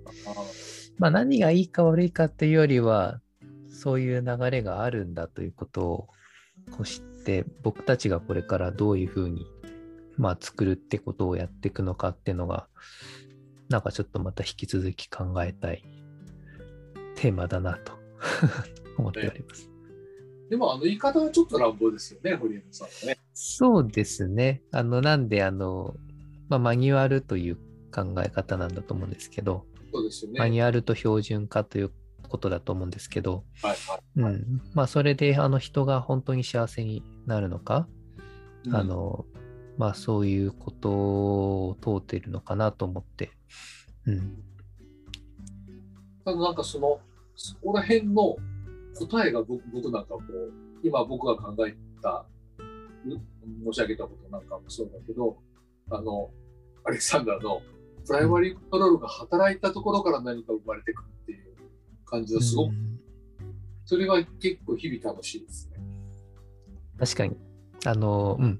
[0.97, 3.21] まあ、何がいいか悪いかっていうよりは、
[3.69, 6.07] そういう流れがあるんだということを
[6.71, 9.45] こう知って、僕たちがこれからどういうふうに、
[10.17, 12.67] まあ、作るってことをやっていくのかっていうのが、
[13.69, 15.83] なんかちょっとまた引き続き考えたい
[17.15, 17.93] テーマだなと
[18.97, 19.69] 思っております。
[20.49, 23.19] でもあの言い方はちょっと乱暴ですよね、堀江さんはね。
[23.33, 24.61] そうですね。
[24.71, 25.95] あの、なんで、あの、
[26.49, 27.57] まあ、マニュアルという
[27.91, 30.39] 考え方なんだと思うんですけど、そうですよね。
[30.39, 31.91] マニュアルと標準化という
[32.27, 34.61] ことだと思うんですけど、はいはうん。
[34.73, 37.87] まあ、それで、あの、人が本当に幸せになるのか、
[38.65, 38.69] い。
[38.71, 39.25] あの、
[39.77, 43.31] まあ、そういうことを通っているのかなと思って、
[44.05, 44.43] うん。
[46.25, 46.99] ただなんかその、
[47.35, 48.35] そこら辺の
[48.95, 52.25] 答えが僕僕なんかこう、今僕が考えた、
[53.07, 53.11] ん
[53.65, 55.37] 申し上げたことなんかもそうだけど、
[55.89, 56.31] あの、
[56.83, 57.61] アレクサンダーの
[58.05, 61.45] プライマリーコントロールが働いたところから何か生まれてくるっていう
[62.05, 62.97] 感じがすごく、うん
[63.87, 65.77] それが結構日々楽しいですね。
[66.99, 67.37] 確かに。
[67.85, 68.59] あの、うん。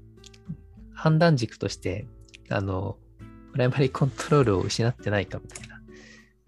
[0.94, 2.06] 判断軸として、
[2.48, 2.96] あの、
[3.52, 5.82] プライマリーコントロールを失ってないかみたいな。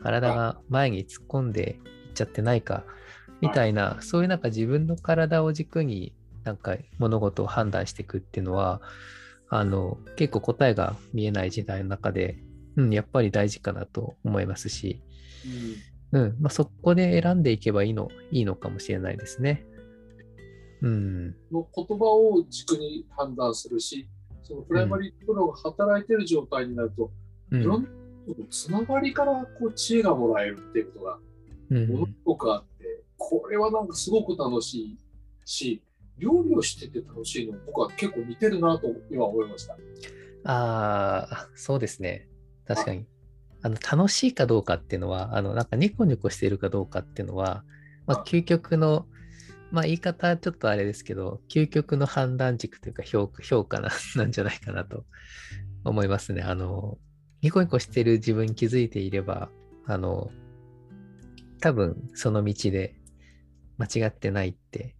[0.03, 2.85] 体が前に突っ込んでいっちゃってないか、
[3.43, 6.15] みたいな、そういうなんか自分の体を軸に
[6.45, 8.81] なんか物事を判断していくっていうのは、
[9.51, 12.39] あの、結構答えが見えない時代の中で、
[12.77, 15.03] うん、やっぱり大事かなと思いますし、
[16.13, 19.67] うん、まあ、そこで選んでいけばいいの、いいのかもしれないですね。
[20.83, 21.27] うん。
[21.53, 24.09] の言葉を軸に判断するし、
[24.43, 27.11] そのプライマリーコントロが働いてる状態になると、
[27.51, 27.89] うんいろんな
[28.49, 31.19] つながりからこう知恵がもらえるっていうことが
[31.71, 34.99] うんものすごくあって、これはなんかすごく楽しい
[35.45, 35.83] し、
[36.21, 39.75] 料理をしてて楽しいの僕は結構似てるなと今思いました。
[40.45, 42.29] ああ、そうですね。
[42.67, 43.07] 確かに。
[43.63, 47.65] あの、楽しいかどうかっていうのは、あの、なんかニコニコしているかどうかっていうのは、
[48.07, 49.07] まあ、あ究極の、
[49.71, 55.05] まあ、言い方はちょっとあれですけど、究極の判断軸というか評価、評価な なんじゃないかなと
[55.85, 56.43] 思いますね。
[56.43, 56.99] あの、
[57.43, 59.51] ニコニコしてる自分に気づいていれば、
[59.87, 60.31] あの、
[61.61, 62.95] 多分その道で
[63.77, 64.97] 間違ってないって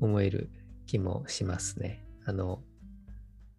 [0.00, 0.50] 思える
[0.86, 2.04] 気もしますね。
[2.24, 2.62] あの、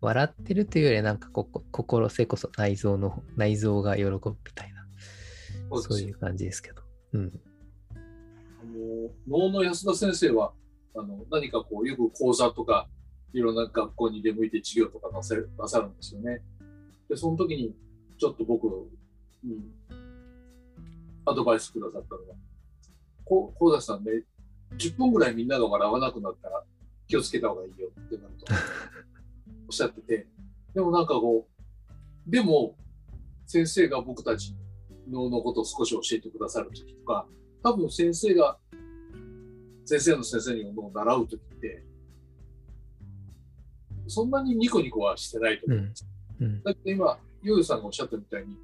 [0.01, 6.81] 笑ってるというよりはなんかここ心せこそ内臓の内臓が喜ぶみたいなそういう感じですけど。
[7.13, 7.41] うん。
[7.91, 10.53] あの能の安田先生は
[10.95, 12.87] あの何かこうよく講座とか
[13.33, 16.41] いろんな学校に出向いて授業とかなさるなさるんですよね。
[17.09, 17.75] でその時に
[18.17, 18.65] ちょっと僕
[19.43, 19.71] に
[21.25, 22.33] アドバイスくださったのが
[23.25, 24.23] 「こう田さんね
[24.77, 26.63] 10分ぐらいみんなが笑わなくなったら
[27.07, 28.53] 気をつけた方がいいよ」ってなると
[29.67, 30.27] おっしゃってて
[30.73, 32.75] でもなんかこうでも
[33.45, 34.55] 先生が僕たち
[35.09, 37.27] 能のことを少し教えてくださる時とか
[37.63, 38.57] 多分先生が
[39.85, 41.83] 先生の先生にも習う時って
[44.07, 46.07] そんなにニコニコはしてないと思うんです、
[46.39, 46.63] うん。
[46.63, 48.55] だけど今ヨヨさんがおっしゃったみたいに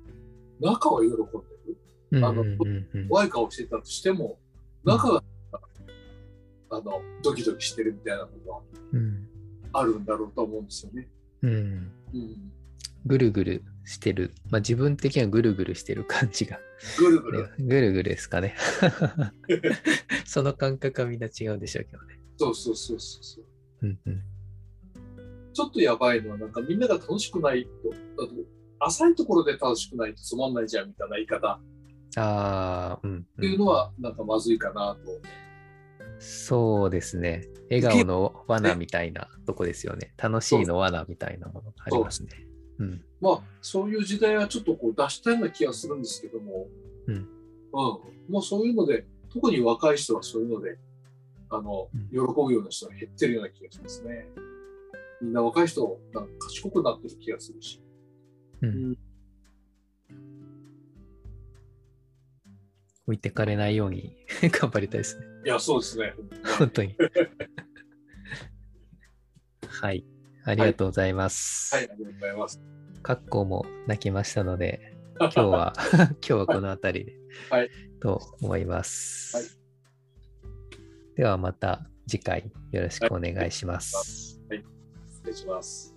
[0.59, 1.77] 中は喜んでる
[2.11, 2.25] うん。
[2.25, 4.37] あのうんうんうん怖い顔してたとしても
[4.83, 5.23] 中が、あ
[6.85, 8.61] のドキドキしてるみたいなことは
[8.93, 9.27] うん
[9.73, 11.09] あるんだろうと思うんですよね。
[11.41, 11.51] うん。
[11.51, 12.51] うん、
[13.05, 14.33] ぐるぐるしてる。
[14.49, 16.59] まあ自分的にはぐるぐるしてる感じが。
[16.97, 18.55] ぐるぐる、 ぐるぐるですかね。
[20.25, 22.19] その感覚はみんな違うんでしょうけどね。
[22.37, 23.45] そうそうそうそうそう。
[23.81, 24.23] うんうん。
[25.53, 27.69] ちょっとやばいのはなんかみんなが楽しくないと
[28.79, 31.59] 浅いところで楽しくないとつまんないじゃんみたいな言い方あ
[32.17, 35.44] あ、うん、っていうのはなんかまずいかなと。
[36.19, 37.47] そうですね。
[37.69, 40.13] 笑顔の罠みたいなとこですよね。
[40.17, 42.29] 楽しいの罠みたいなものがありますね。
[42.79, 43.03] うん。
[43.21, 46.67] まあそういう時代はちょっとこう出したような気がするんですけども、
[47.07, 47.25] うんうん
[48.29, 50.77] もうそういうので特に若い人はそういうので
[51.49, 54.27] あのうん喜ぶような人が減ってるような気がしますね。
[55.21, 57.81] みんな若い人なんか賢くなってる気がするし。
[58.61, 58.97] うん
[63.07, 64.15] 置いてかれないように
[64.51, 65.25] 頑張りたいですね。
[65.45, 66.13] いやそうですね。
[66.57, 66.95] 本当に。
[69.67, 70.05] はい。
[70.43, 71.75] ありがとうございます。
[71.75, 72.61] はいありがとうございます。
[73.01, 77.13] カッコも泣きましたので、 今日は、今日はこの辺りで、
[77.49, 79.37] はいと思います。
[79.37, 79.65] はい
[81.15, 84.39] ではまた次回よろしくお願いします。
[85.07, 85.94] 失礼します。